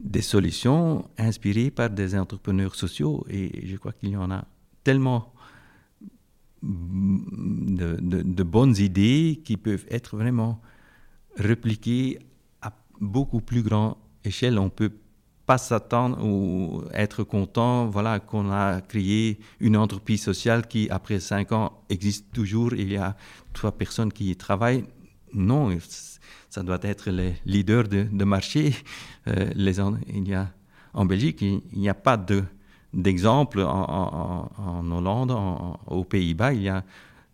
[0.00, 3.24] des solutions inspirées par des entrepreneurs sociaux.
[3.28, 4.44] Et je crois qu'il y en a
[4.84, 5.32] tellement
[6.62, 10.60] de, de, bonnes idées qui peuvent être vraiment
[11.36, 12.18] répliquées
[12.62, 14.58] à beaucoup plus grande échelle.
[14.58, 14.92] On peut
[15.46, 21.52] pas s'attendre ou être content voilà, qu'on a créé une entreprise sociale qui, après cinq
[21.52, 22.74] ans, existe toujours.
[22.74, 23.16] Il y a
[23.54, 24.84] trois personnes qui y travaillent.
[25.34, 25.76] Non,
[26.50, 28.74] ça doit être les leaders de, marché.
[29.26, 30.50] Euh, il y a,
[30.94, 32.16] en Belgique, il n'y a pas
[32.92, 33.60] d'exemple.
[33.60, 35.36] en, en, Hollande,
[35.86, 36.84] aux Pays-Bas, il y a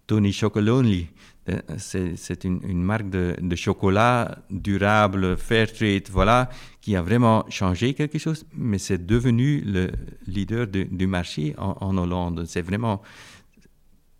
[0.07, 1.09] Tony Chocolonely
[1.51, 6.49] euh, c'est une, marque de, chocolat durable, fair trade, voilà,
[6.81, 9.91] qui a vraiment changé quelque chose, mais c'est devenu le
[10.27, 12.45] leader du marché en, Hollande.
[12.47, 13.03] C'est vraiment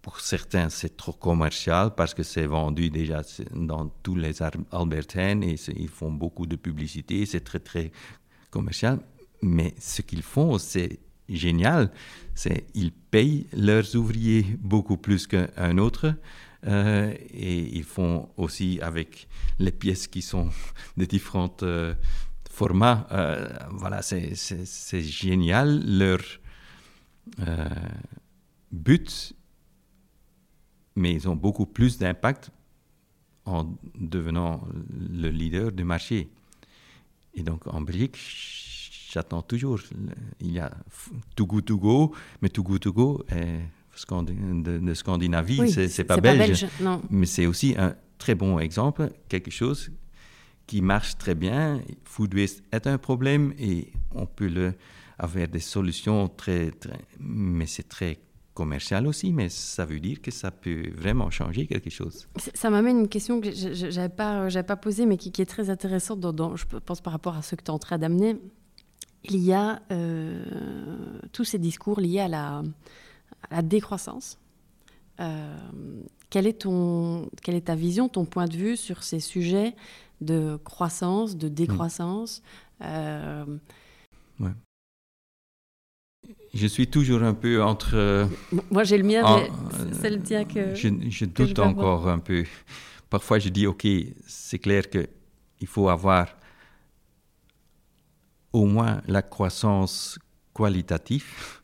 [0.05, 3.23] pour certains, c'est trop commercial parce que c'est vendu déjà
[3.55, 4.35] dans tous les
[4.71, 7.91] Albertaines et ils font beaucoup de publicité, c'est très très
[8.51, 8.99] commercial.
[9.41, 11.91] Mais ce qu'ils font, c'est génial,
[12.35, 16.15] c'est ils payent leurs ouvriers beaucoup plus qu'un autre.
[16.67, 19.27] Euh, et ils font aussi avec
[19.59, 20.51] les pièces qui sont
[20.99, 21.95] de différents euh,
[22.51, 23.07] formats.
[23.11, 25.83] Euh, voilà, c'est génial.
[25.87, 26.21] Leur
[28.71, 29.35] but
[30.97, 32.51] mais ils ont beaucoup plus d'impact
[33.45, 36.29] en devenant le leader du marché.
[37.35, 38.17] Et donc en Belgique,
[39.13, 39.81] j'attends toujours.
[40.41, 40.71] Il y a
[41.37, 46.67] Too Good To Go, mais Too Good To Go de, Scandinavie, c'est pas, belge,
[47.11, 49.91] mais c'est aussi un très bon exemple, quelque chose
[50.67, 51.81] qui marche très bien.
[52.05, 54.75] Food waste est un problème et on peut le
[55.19, 58.19] avoir des solutions très, très mais c'est très
[58.55, 62.29] commercial aussi, mais ça veut dire que ça peut vraiment changer quelque chose.
[62.55, 66.21] Ça m'amène une question que je n'avais pas, pas posée, mais qui, est très intéressante,
[66.21, 68.37] dans, je pense par rapport à ce que tu es en train d'amener.
[69.25, 70.45] Il y a euh,
[71.33, 72.63] tous ces discours liés à la,
[73.51, 74.39] la décroissance.
[75.21, 75.57] Euh,
[76.31, 79.75] quelle, est ton, quelle est ta vision, ton point de vue sur ces sujets
[80.21, 82.43] de croissance, de décroissance
[82.83, 83.45] euh,
[84.41, 84.51] ouais
[86.55, 87.95] je suis toujours un peu entre.
[87.95, 88.27] Euh,
[88.71, 89.51] moi, j'ai le mien, mais
[90.01, 90.75] c'est le tien que.
[90.75, 92.45] Je, doute encore un peu.
[93.11, 93.87] Parfois, je dis OK,
[94.27, 96.29] c'est clair qu'il faut avoir
[98.53, 100.19] au moins la croissance
[100.55, 101.61] qualitative.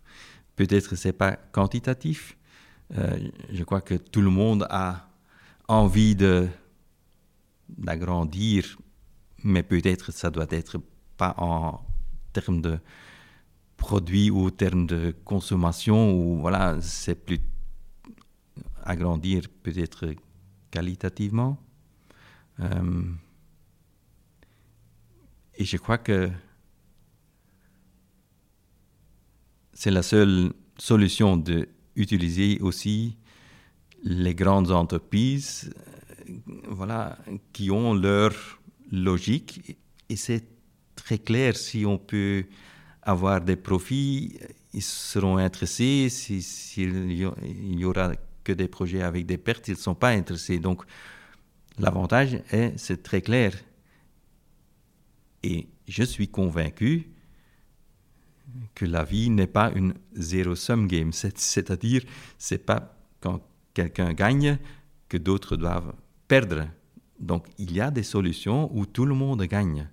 [0.56, 2.36] Peut-être c'est pas quantitatif.
[2.98, 3.16] Euh,
[3.52, 5.08] je crois que tout le monde a
[5.68, 6.48] envie de
[7.68, 8.76] d'agrandir,
[9.44, 10.80] mais peut-être ça doit être
[11.16, 11.80] pas en
[12.32, 12.80] termes de
[13.80, 17.40] produit ou au terme de consommation, ou voilà, c'est plus
[18.84, 20.14] agrandir peut-être
[20.70, 21.58] qualitativement.
[22.60, 23.02] Euh,
[25.56, 26.30] et je crois que
[29.72, 33.16] c'est la seule solution de utiliser aussi
[34.02, 35.72] les grandes entreprises
[36.28, 36.34] euh,
[36.68, 37.18] voilà,
[37.54, 38.32] qui ont leur
[38.92, 39.78] logique.
[40.10, 40.44] Et c'est
[40.96, 42.44] très clair si on peut
[43.02, 44.38] avoir des profits,
[44.72, 46.08] ils seront intéressés.
[46.10, 48.12] S'il n'y aura
[48.44, 50.58] que des projets avec des pertes, ils ne sont pas intéressés.
[50.58, 50.82] Donc,
[51.78, 53.54] l'avantage est, c'est très clair.
[55.42, 57.10] Et je suis convaincu
[58.74, 61.12] que la vie n'est pas une zero-sum game.
[61.12, 62.02] C'est-à-dire,
[62.38, 63.40] c'est pas quand
[63.74, 64.58] quelqu'un gagne
[65.08, 65.94] que d'autres doivent
[66.28, 66.68] perdre.
[67.18, 69.88] Donc, il y a des solutions où tout le monde gagne.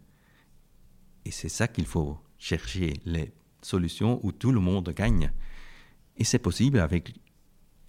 [1.26, 3.32] Et c'est ça qu'il faut chercher les
[3.62, 5.32] solutions où tout le monde gagne.
[6.18, 7.14] Et c'est possible avec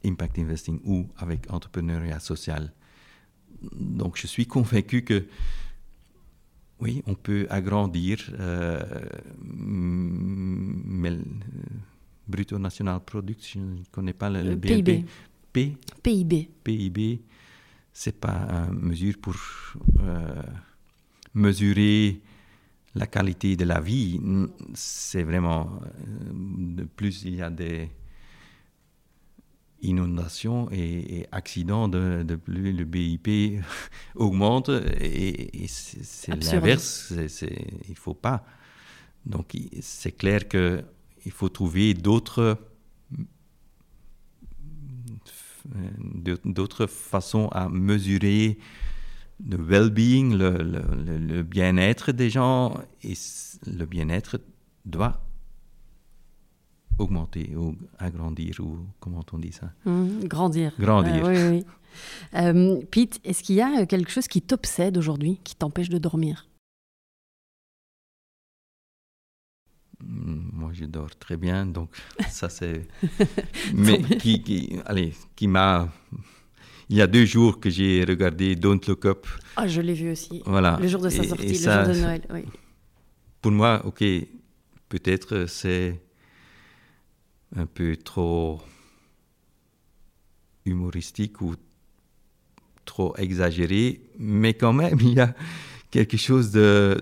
[0.04, 2.72] impact investing ou avec entrepreneuriat social.
[3.72, 5.26] Donc je suis convaincu que
[6.80, 8.80] oui, on peut agrandir, euh,
[9.42, 11.24] mais le
[12.28, 15.04] brutto national product, je ne connais pas le, PIB.
[15.52, 16.50] P, PIB.
[16.62, 17.22] PIB,
[17.92, 19.34] c'est pas une mesure pour
[19.98, 20.42] euh,
[21.34, 22.20] mesurer
[22.98, 24.20] la qualité de la vie,
[24.74, 26.30] c'est vraiment, euh,
[26.78, 27.90] de plus il y a des
[29.82, 33.62] inondations et, accidents, de, plus le BIP
[34.16, 34.70] augmente
[35.00, 38.44] et, c'est l'inverse, il ne faut pas.
[39.24, 42.58] Donc c'est clair qu'il faut trouver d'autres
[46.44, 48.58] d'autres façons à mesurer
[49.46, 53.14] le well-being, le, bien-être des gens, et
[53.66, 54.40] le bien-être
[54.84, 55.20] doit
[56.98, 59.72] augmenter ou agrandir, ou comment on dit ça?
[59.84, 60.72] Mmh, Grandir.
[60.78, 61.24] Grandir.
[61.24, 61.66] Euh, oui, oui.
[62.34, 66.48] Euh, Pete, est-ce qu'il y a quelque chose qui t'obsède aujourd'hui, qui t'empêche de dormir?
[70.00, 71.90] Mmh, Moi, je dors très bien, donc
[72.28, 72.88] ça c'est...
[73.74, 75.88] Mais qui, qui, allez, qui m'a
[76.90, 79.26] il y a deux jours que j'ai regardé Don't Look Up.
[79.56, 80.42] Ah, je l'ai vu aussi.
[80.46, 80.78] Voilà.
[80.80, 82.44] Le jour de sa sortie, le jour de Noël, oui.
[83.42, 84.02] Pour moi, ok,
[84.88, 86.00] peut-être c'est
[87.54, 88.60] un peu trop
[90.64, 91.54] humoristique ou
[92.84, 95.34] trop exagéré, mais quand même, il y a
[95.90, 97.00] quelque chose de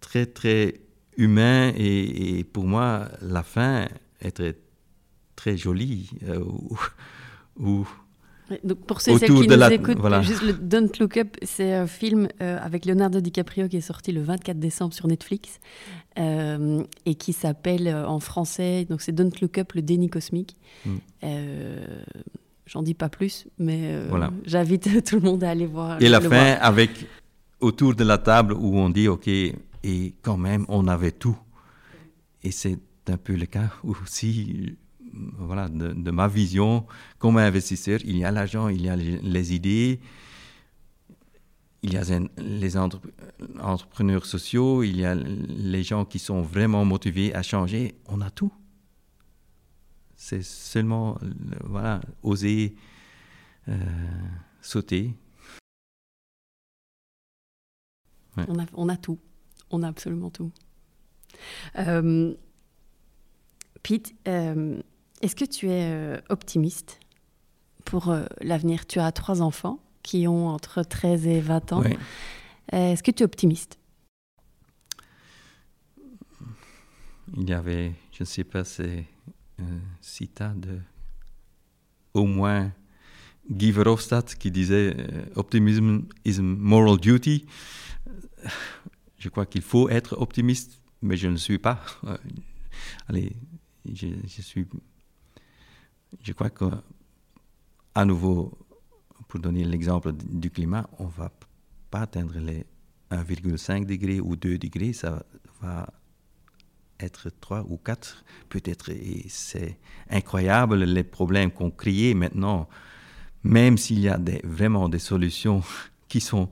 [0.00, 0.80] très, très
[1.16, 3.88] humain et, pour moi, la fin
[4.20, 4.56] est très,
[5.34, 6.10] très jolie.
[6.22, 6.44] Euh,
[7.56, 7.86] ou
[8.64, 12.58] donc pour ceux qui nous écoutent, juste le Don't Look Up, c'est un film euh,
[12.60, 15.60] avec Leonardo DiCaprio qui est sorti le 24 décembre sur Netflix
[16.18, 20.56] euh, et qui s'appelle euh, en français, donc c'est Don't Look Up, le déni cosmique.
[20.84, 20.96] Mm.
[22.66, 24.30] J'en dis pas plus, mais voilà.
[24.44, 26.00] j'invite tout le monde à aller voir.
[26.00, 26.90] Et la fin avec
[27.60, 31.36] autour de la table où on dit ok et quand même on avait tout.
[32.42, 32.78] Et c'est
[33.08, 34.76] un peu le cas aussi
[35.12, 36.86] voilà, de, ma vision
[37.18, 38.00] comme investisseur.
[38.04, 40.00] Il y a l'argent, il y a les, idées,
[41.82, 42.02] il y a
[42.38, 47.94] les entrepreneurs sociaux, il y a les gens qui sont vraiment motivés à changer.
[48.06, 48.52] On a tout.
[50.16, 51.18] C'est seulement
[51.64, 52.76] voilà, oser
[53.68, 53.74] euh,
[54.60, 55.14] sauter.
[58.36, 59.18] On, a, on, a, tout.
[59.70, 60.50] On a absolument tout.
[61.78, 62.34] Euh,
[63.82, 64.80] Pete, euh,
[65.20, 66.98] est-ce que tu es euh, optimiste
[67.84, 68.86] pour euh, l'avenir?
[68.86, 71.82] Tu as trois enfants qui ont entre 13 et 20 ans.
[72.72, 73.78] Euh, est-ce que tu es optimiste?
[77.36, 79.04] Il y avait, je ne sais pas, c'est
[79.58, 80.78] un citat de
[82.14, 82.72] au moins
[83.50, 84.96] Guy Verhofstadt qui disait
[85.36, 87.46] Optimism is a moral duty.
[89.18, 91.78] Je crois qu'il faut être optimiste, mais je ne suis pas.
[93.06, 93.36] Allez,
[93.92, 94.66] je, je suis
[96.22, 96.66] je crois que,
[97.94, 98.58] à nouveau,
[99.28, 101.30] pour donner l'exemple du climat, on ne va
[101.90, 102.66] pas atteindre les
[103.10, 105.22] 1,5 degrés ou 2 degrés, ça
[105.60, 105.88] va
[106.98, 108.90] être 3 ou 4 peut-être.
[108.90, 112.68] Et c'est incroyable les problèmes qu'on crée maintenant,
[113.42, 115.62] même s'il y a vraiment des solutions
[116.08, 116.48] qui sont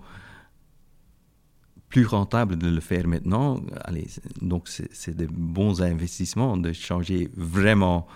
[1.89, 3.61] plus rentables de le faire maintenant.
[3.83, 4.07] Allez,
[4.43, 8.07] donc c'est des bons investissements de changer vraiment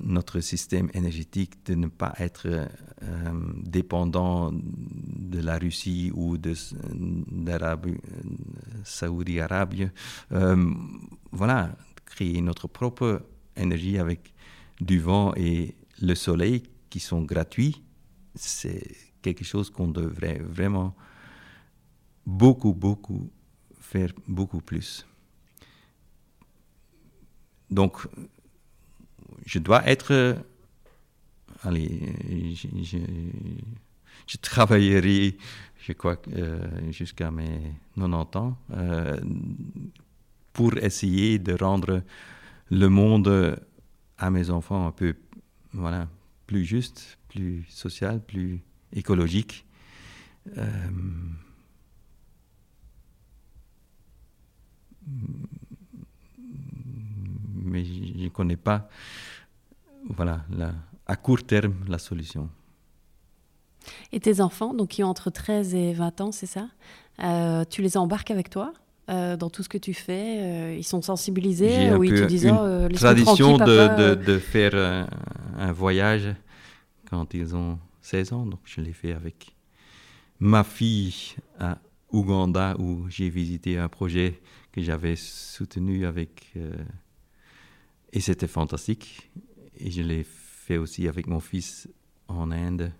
[0.00, 3.32] notre système énergétique de ne pas être euh,
[3.62, 6.54] dépendant de la Russie ou de,
[7.30, 7.96] d'Arabie,
[8.84, 9.88] Saoudi Arabie.
[10.32, 10.74] Euh,
[11.32, 13.22] voilà, créer notre propre
[13.56, 14.34] énergie avec
[14.80, 17.82] du vent et le soleil qui sont gratuits,
[18.34, 18.82] c'est
[19.22, 20.94] quelque chose qu'on devrait vraiment
[22.26, 23.30] beaucoup, beaucoup
[23.80, 25.06] faire beaucoup plus.
[27.70, 28.06] Donc,
[29.48, 30.12] je dois être.
[30.12, 30.34] Euh,
[31.62, 32.12] allez,
[34.26, 35.38] je, travaillerai,
[35.80, 39.18] je crois, euh, jusqu'à mes 90 ans euh,
[40.52, 42.02] pour essayer de rendre
[42.70, 43.58] le monde
[44.18, 45.14] à mes enfants un peu
[45.72, 46.08] voilà,
[46.46, 48.60] plus juste, plus social, plus
[48.92, 49.64] écologique.
[57.64, 58.88] mais je ne connais pas
[60.08, 60.42] voilà,
[61.06, 62.48] à court terme la solution.
[64.12, 66.68] Et tes enfants, donc qui ont entre 13 et 20 ans, c'est ça?
[67.20, 68.72] Euh, Tu les embarques avec toi
[69.10, 72.46] euh, dans tout ce que tu fais euh, Ils sont sensibilisés ou ils te disent
[72.46, 74.74] une tradition de, de, faire
[75.58, 76.34] un, voyage
[77.10, 78.46] quand ils ont 16 ans.
[78.46, 79.54] Donc je l'ai fait avec
[80.40, 81.78] ma fille à
[82.12, 84.40] Ouganda où j'ai visité un projet
[84.72, 86.52] que j'avais soutenu avec...
[88.12, 89.30] et c'était fantastique.
[89.78, 91.88] Et je l'ai fait aussi avec mon fils
[92.28, 92.92] en Inde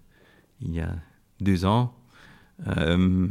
[0.60, 0.96] il y a
[1.40, 1.94] deux ans.
[2.66, 3.28] Euh,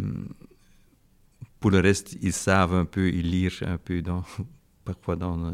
[1.60, 4.24] pour le reste, ils savent un peu, ils lisent un peu dans,
[4.86, 5.54] parfois dans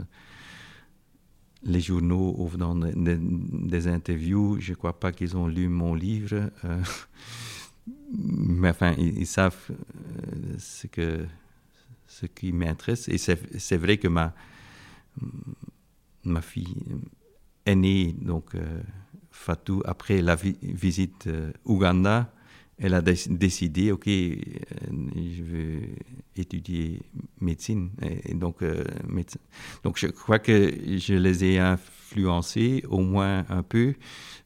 [1.63, 4.59] les journaux ou dans des interviews.
[4.59, 6.51] Je ne crois pas qu'ils ont lu mon livre.
[6.65, 6.83] Euh,
[8.13, 11.25] mais enfin, ils, savent euh, ce, que,
[12.07, 13.07] ce qui m'intéresse.
[13.07, 14.35] Et c'est vrai que ma,
[16.23, 16.75] ma fille
[17.65, 18.81] est donc euh,
[19.31, 22.33] Fatou, après la visite euh, Ouganda,
[22.77, 24.29] elle a décidé, ok, euh,
[25.15, 25.81] je veux
[26.35, 27.01] étudier
[27.39, 27.91] médecine.
[28.33, 28.63] Donc,
[29.83, 33.93] donc, je crois que je les ai influencés au moins un peu.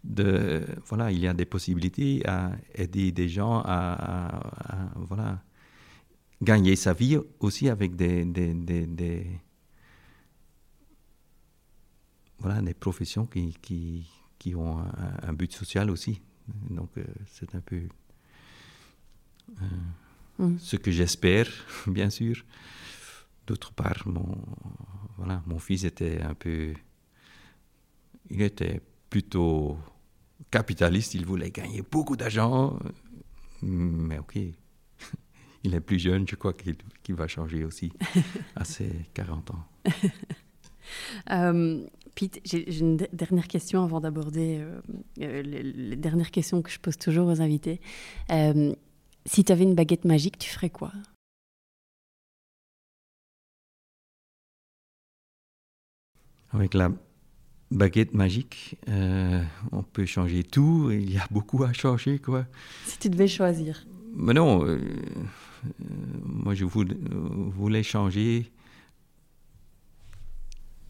[0.03, 4.41] De, voilà, il y a des possibilités à aider des gens à,
[4.95, 5.41] voilà,
[6.41, 8.25] gagner sa vie aussi avec des
[12.39, 14.79] voilà, des professions qui, qui, qui ont
[15.23, 16.21] un, but social aussi.
[16.69, 17.81] Donc, euh, c'est un peu
[19.61, 19.65] euh,
[20.39, 20.57] mm.
[20.59, 21.47] ce que j'espère,
[21.87, 22.43] bien sûr.
[23.45, 24.37] D'autre part, mon,
[25.17, 26.73] voilà, mon fils était un peu.
[28.29, 29.77] Il était plutôt
[30.51, 32.77] capitaliste, il voulait gagner beaucoup d'argent.
[33.61, 34.37] Mais ok,
[35.63, 37.91] il est plus jeune, je crois qu'il va changer aussi
[38.55, 39.65] à ses 40 ans.
[41.31, 41.85] Euh,
[42.17, 44.81] Pete, j'ai une dernière question avant d'aborder euh,
[45.21, 47.79] euh, les, dernières questions que je pose toujours aux invités.
[49.25, 50.91] si tu avais une baguette magique, tu ferais quoi?
[56.53, 56.89] Avec la
[57.69, 58.77] baguette magique.
[58.89, 60.89] Euh, on peut changer tout.
[60.91, 62.47] Il y a beaucoup à changer, quoi.
[62.85, 63.85] Si tu devais choisir.
[64.15, 64.79] Mais non, euh,
[66.23, 68.51] moi je voulais, changer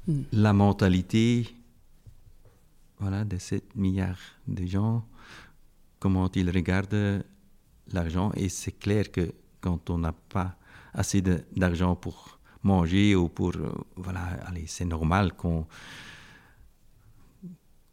[0.07, 0.23] hmm.
[0.31, 1.47] la mentalité
[2.99, 4.17] voilà, de 7 milliards
[4.47, 5.05] de gens,
[5.99, 7.23] comment ils regardent
[7.93, 8.31] l'argent.
[8.35, 10.57] Et c'est clair que quand on n'a pas
[10.93, 13.55] assez d'argent pour manger ou pour...
[13.55, 15.67] Euh, voilà, allez, c'est normal qu'on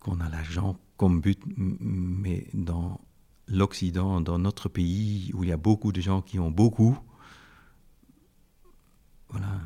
[0.00, 3.00] qu'on a l'argent comme but, mais dans
[3.48, 6.98] l'Occident, dans notre pays où il y a beaucoup de gens qui ont beaucoup,
[9.30, 9.60] voilà,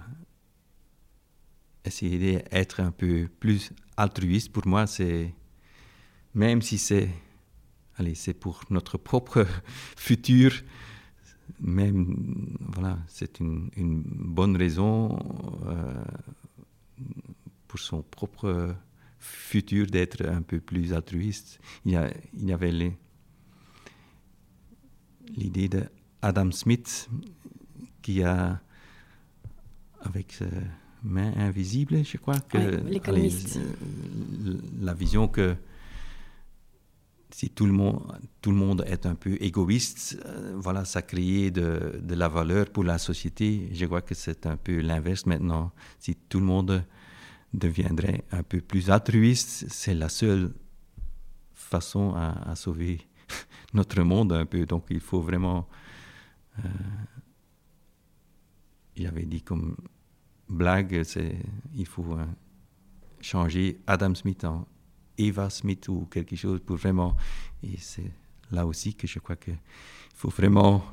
[1.89, 5.35] essayer d'être un peu plus altruiste, pour moi, c'est,
[6.35, 7.09] même si c'est,
[7.97, 9.47] allez, c'est pour notre propre
[9.97, 10.52] futur,
[11.60, 13.70] même, voilà, c'est une,
[14.05, 15.19] bonne raison
[15.66, 16.05] euh,
[17.66, 18.74] pour son propre
[19.19, 21.59] futur d'être un peu plus altruiste.
[21.85, 22.73] Il y, a, il y avait
[25.36, 25.85] l'idée de
[26.23, 27.09] Adam Smith
[28.02, 28.60] qui a,
[30.01, 30.47] avec sa
[31.03, 32.83] main invisible, je crois, que
[34.81, 35.57] la vision que
[37.31, 38.03] si tout le monde,
[38.41, 42.70] tout le monde est un peu égoïste, euh, voilà, ça crée de, de, la valeur
[42.70, 43.69] pour la société.
[43.73, 45.70] Je crois que c'est un peu l'inverse maintenant.
[46.01, 46.85] Si tout le monde
[47.53, 50.53] deviendrait un peu plus altruiste, c'est la seule
[51.55, 53.01] façon à, sauver
[53.75, 54.65] notre monde un peu.
[54.66, 55.69] Donc il faut vraiment...
[56.59, 56.69] Euh,
[58.97, 59.77] il avait dit comme
[60.49, 61.37] blague, c'est
[61.75, 62.25] il faut euh,
[63.20, 64.66] changer Adam Smith en
[65.16, 67.16] Eva Smith ou quelque chose pour vraiment...
[67.62, 68.11] Et c'est
[68.51, 69.59] là aussi que je crois qu'il
[70.15, 70.85] faut vraiment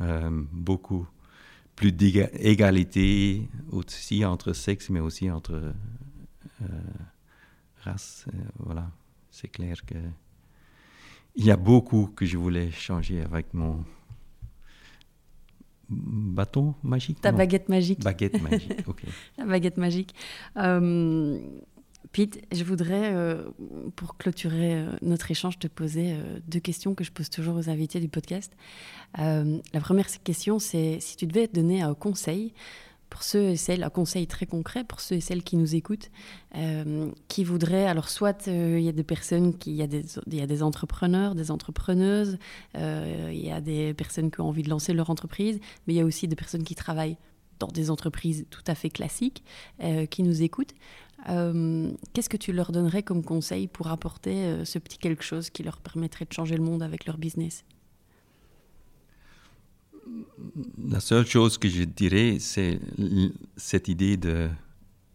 [0.00, 1.06] euh, beaucoup
[1.76, 5.72] plus d'égalité aussi entre sexes, mais aussi entre
[6.62, 6.66] euh,
[7.82, 8.26] race.
[8.32, 8.90] Euh, voilà,
[9.30, 9.94] c'est clair que
[11.34, 13.84] il y a beaucoup que je voulais changer avec mon
[15.92, 17.20] bâton magique.
[17.20, 18.00] Ta baguette magique.
[18.00, 19.02] Baguette magique, ok.
[19.38, 20.14] La baguette magique.
[20.56, 21.38] Euh,
[22.12, 23.14] Pete, je voudrais,
[23.96, 26.14] pour clôturer notre échange, te poser
[26.46, 28.52] deux questions que je pose toujours aux invités du podcast.
[29.16, 32.52] la première question, c'est si tu devais donner un conseil
[33.12, 36.10] pour ceux et celles, un conseil très concret pour ceux et celles qui nous écoutent,
[36.56, 40.62] euh, qui voudraient, alors soit euh, il y a des personnes, il y a des
[40.62, 42.38] entrepreneurs, des entrepreneuses,
[42.74, 45.96] euh, il y a des personnes qui ont envie de lancer leur entreprise, mais il
[45.98, 47.18] y a aussi des personnes qui travaillent
[47.58, 49.44] dans des entreprises tout à fait classiques,
[50.10, 50.74] qui nous écoutent.
[51.26, 55.80] Qu'est-ce que tu leur donnerais comme conseil pour apporter ce petit quelque chose qui leur
[55.80, 57.62] permettrait de changer le monde avec leur business?
[60.78, 62.80] La seule chose que je dirais, c'est
[63.56, 64.48] cette idée de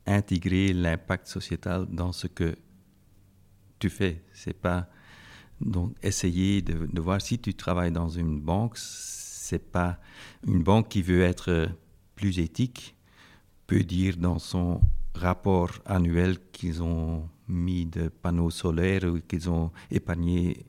[0.05, 2.55] intégrer l'impact sociétal dans ce que
[3.79, 4.23] tu fais.
[4.33, 4.87] C'est pas
[5.59, 9.99] donc essayer de, voir si tu travailles dans une banque, c'est pas
[10.45, 11.69] une banque qui veut être
[12.15, 12.95] plus éthique
[13.65, 14.81] peut dire dans son
[15.13, 20.65] rapport annuel qu'ils ont mis de panneaux solaires ou qu'ils ont épargné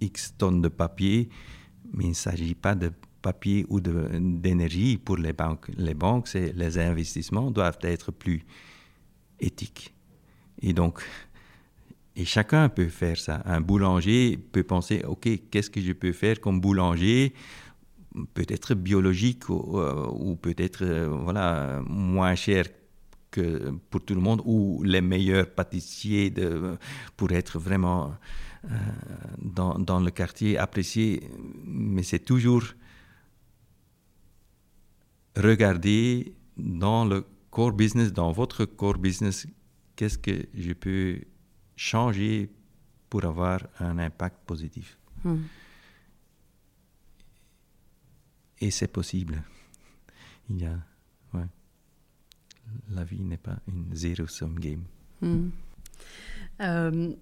[0.00, 1.28] X tonnes de papier,
[1.92, 2.92] mais il ne s'agit pas de
[3.28, 5.66] papier ou d'énergie pour les banques.
[5.76, 8.40] Les banques, les investissements doivent être plus
[9.48, 9.86] éthiques.
[10.62, 10.94] Et donc,
[12.20, 13.42] et chacun peut faire ça.
[13.44, 17.34] Un boulanger peut penser, OK, qu'est-ce que je peux faire comme boulanger?
[18.34, 22.64] Peut-être biologique ou, euh, peut-être euh, voilà, moins cher
[23.30, 26.76] que pour tout le monde, ou les meilleurs pâtissiers de,
[27.16, 28.14] pour être vraiment
[28.64, 28.68] euh,
[29.58, 31.22] dans, dans, le quartier apprécié.
[31.64, 32.64] Mais c'est toujours
[35.38, 39.46] regardez dans le core business, dans votre core business,
[39.96, 41.20] qu'est-ce que je peux
[41.76, 42.50] changer
[43.08, 44.98] pour avoir un impact positif?
[45.24, 45.42] Hmm.
[48.60, 49.42] Et c'est possible.
[50.50, 50.76] Il y a,
[51.34, 51.46] ouais.
[52.90, 54.82] La vie n'est pas une zero-sum game.
[55.22, 55.50] Hmm.
[56.60, 57.14] Euh,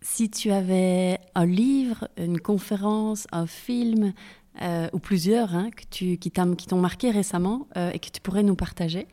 [0.00, 4.12] si tu avais un livre, une conférence, un film,
[4.60, 8.42] euh, ou plusieurs, hein, que tu, qui t'ont marqué récemment euh, et que tu pourrais
[8.42, 9.06] nous partager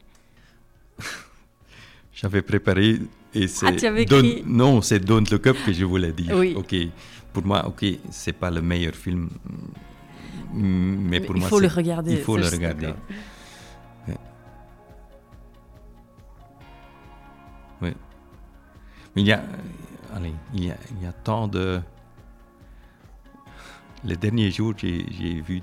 [2.13, 2.99] J'avais préparé
[3.33, 4.43] et c'est ah, tu avais écrit...
[4.45, 6.35] non, c'est Don't Look Up que je voulais dire.
[6.35, 6.53] Oui.
[6.57, 6.75] Ok,
[7.31, 9.29] pour moi, ok, c'est pas le meilleur film,
[10.53, 12.13] mais pour il moi, faut le regarder.
[12.13, 12.93] Il faut le regarder.
[17.81, 17.93] Oui.
[19.15, 19.41] Mais il y a,
[20.13, 21.79] allez, il y a, il y a tant de
[24.03, 25.61] les derniers jours, j'ai vu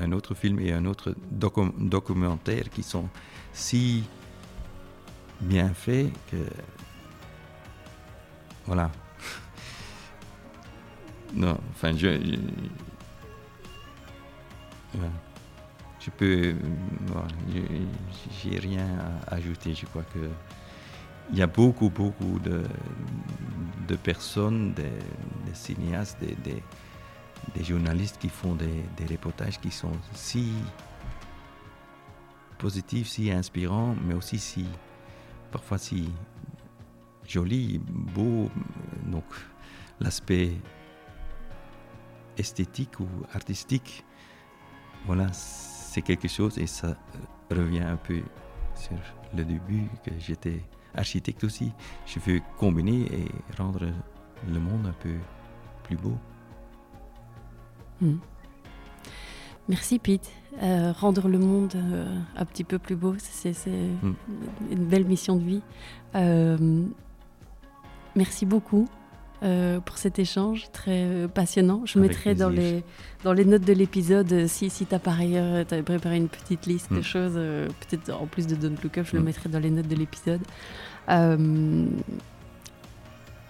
[0.00, 3.08] un autre film et un autre documentaire qui sont
[3.52, 4.04] si
[5.40, 6.36] bien fait que.
[8.66, 8.90] Voilà.
[11.34, 12.18] non, enfin, je.
[16.00, 16.54] je, peux.
[18.42, 18.86] J'ai rien
[19.28, 19.74] à ajouter.
[19.74, 20.28] Je crois que.
[21.32, 24.92] Il y a beaucoup, beaucoup de, personnes, des,
[25.54, 26.62] cinéastes, des,
[27.62, 30.52] journalistes qui font des, des reportages qui sont si
[32.58, 34.66] positifs, si inspirants, mais aussi si
[35.50, 36.10] parfois si
[37.26, 38.50] joli, beau.
[39.06, 39.24] Donc
[40.00, 40.52] l'aspect
[42.38, 44.04] esthétique ou artistique,
[45.06, 46.96] voilà, c'est quelque chose et ça
[47.50, 48.20] revient un peu
[48.74, 48.96] sur
[49.34, 50.62] le début que j'étais
[50.94, 51.72] architecte aussi.
[52.06, 53.86] Je veux combiner et rendre
[54.46, 55.14] le monde un peu
[55.84, 56.16] plus beau.
[58.00, 58.16] Hmm.
[59.68, 60.30] Merci Pete.
[60.62, 64.14] Euh, rendre le monde euh, un petit peu plus beau, c'est hmm.
[64.70, 65.62] une belle mission de vie.
[66.14, 66.84] Euh,
[68.14, 68.88] merci beaucoup
[69.84, 71.82] pour cet échange très passionnant.
[71.84, 72.82] Je mettrai dans les,
[73.22, 76.92] dans les notes de l'épisode, si, si tu as par ailleurs préparé une petite liste
[76.92, 77.04] de hmm.
[77.04, 79.94] choses, peut-être en plus de Don't Look Up, je le mettrai dans les notes de
[79.94, 80.40] l'épisode.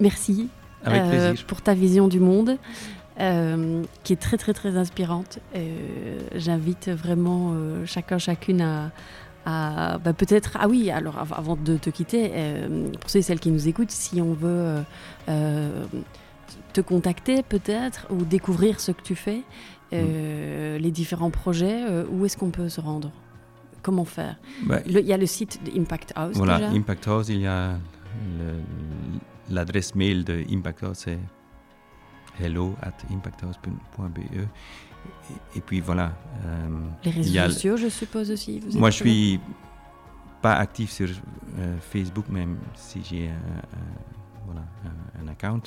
[0.00, 0.50] merci
[1.46, 2.58] pour ta vision du monde.
[3.18, 5.38] Euh, qui est très très très inspirante.
[5.54, 8.90] Euh, j'invite vraiment euh, chacun chacune à,
[9.46, 12.30] à bah, peut-être ah oui alors avant de te quitter
[13.00, 14.82] pour ceux et celles qui nous écoutent si on veut
[16.74, 19.42] te contacter peut-être ou découvrir ce que tu fais
[19.92, 20.76] mm.
[20.76, 23.10] les différents projets où est-ce qu'on peut se rendre?
[23.80, 24.36] Comment faire?
[24.64, 26.70] Bah, il y a le site d'Impact House voilà déjà.
[26.70, 27.78] Impact House il y a
[29.48, 31.18] l'adresse mail de Impact House c'est
[32.40, 34.48] hello at impacthouse.be.
[35.54, 36.12] Et, puis voilà.
[36.44, 36.68] Euh,
[37.04, 38.60] les réseaux sociaux, je suppose aussi.
[38.74, 39.40] moi, je suis
[40.42, 41.08] pas actif sur
[41.58, 43.30] euh, Facebook, même si j'ai
[44.44, 44.62] voilà,
[45.20, 45.62] un, account.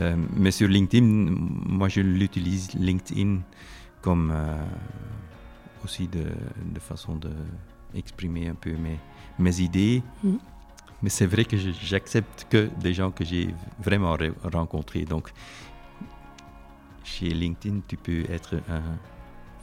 [0.00, 3.40] Euh, mais sur LinkedIn, moi, je l'utilise LinkedIn
[4.02, 4.34] comme
[5.84, 6.24] aussi de,
[6.74, 7.30] de façon de
[7.94, 8.98] exprimer un peu mes,
[9.38, 10.02] mes idées.
[10.22, 10.38] Mhm.
[11.02, 15.04] Mais c'est vrai que j'accepte que des gens que j'ai vraiment rencontrés.
[15.04, 15.30] Donc,
[17.04, 18.82] chez LinkedIn, tu peux être un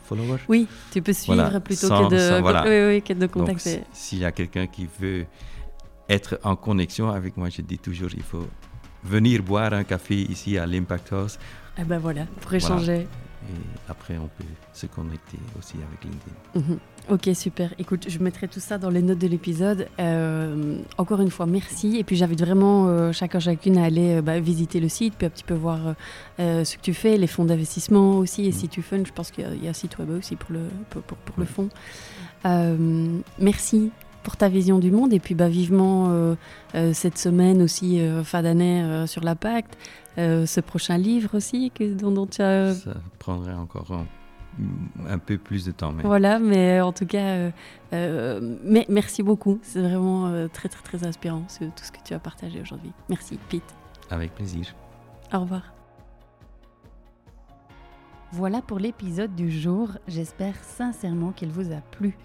[0.03, 0.38] follower.
[0.47, 3.81] Oui, tu peux suivre plutôt que, de, oui, de contacter.
[3.91, 5.26] S'il y a quelqu'un qui veut
[6.09, 8.47] être en connexion avec moi, je dis toujours, il faut
[9.03, 11.39] venir boire un café ici à l'Impact House.
[11.77, 13.07] Eh ben voilà, pour échanger.
[13.49, 14.43] Et après, on peut
[14.73, 16.73] se connecter aussi avec LinkedIn.
[16.73, 16.80] Mhm.
[17.09, 17.73] Ok, super.
[17.79, 19.88] Écoute, je mettrai tout ça dans les notes de l'épisode.
[19.97, 21.95] Euh, encore une fois, merci.
[21.95, 25.25] Et puis j'invite vraiment euh, chacun, chacune à aller euh, bah, visiter le site, puis
[25.25, 25.79] un petit peu voir
[26.38, 28.45] ce que tu fais, les fonds d'investissement aussi.
[28.45, 28.53] Et mm.
[28.53, 30.59] si tu fun, je pense qu'il y, a un site web aussi pour le,
[30.89, 31.69] pour, pour, le fonds.
[33.39, 33.91] merci
[34.23, 35.13] pour ta vision du monde.
[35.13, 36.35] Et puis bah, vivement
[36.91, 39.77] cette semaine aussi, fin d'année sur la Pacte.
[40.17, 42.73] ce prochain livre aussi que, dont, dont tu as...
[42.73, 44.05] Ça prendrait encore un
[45.07, 45.91] un peu plus de temps.
[45.91, 46.03] Mais...
[46.03, 47.51] Voilà, mais en tout cas, euh,
[47.93, 49.59] euh, mais merci beaucoup.
[49.61, 52.91] C'est vraiment euh, très, très, très inspirant tout ce que tu as partagé aujourd'hui.
[53.09, 53.75] Merci, Pete.
[54.09, 54.73] Avec plaisir.
[55.34, 55.73] Au revoir.
[58.31, 59.91] Voilà pour l'épisode du jour.
[60.07, 62.17] J'espère sincèrement qu'il vous a plu.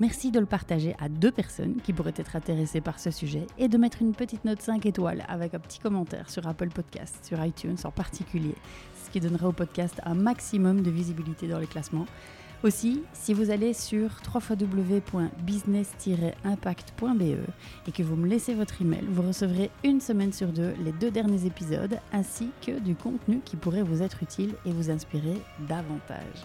[0.00, 3.68] Merci de le partager à deux personnes qui pourraient être intéressées par ce sujet et
[3.68, 7.44] de mettre une petite note 5 étoiles avec un petit commentaire sur Apple Podcast, sur
[7.44, 8.54] iTunes en particulier
[9.08, 12.04] qui donnera au podcast un maximum de visibilité dans les classements.
[12.62, 19.70] Aussi, si vous allez sur www.business-impact.be et que vous me laissez votre email, vous recevrez
[19.82, 24.02] une semaine sur deux les deux derniers épisodes ainsi que du contenu qui pourrait vous
[24.02, 26.44] être utile et vous inspirer davantage.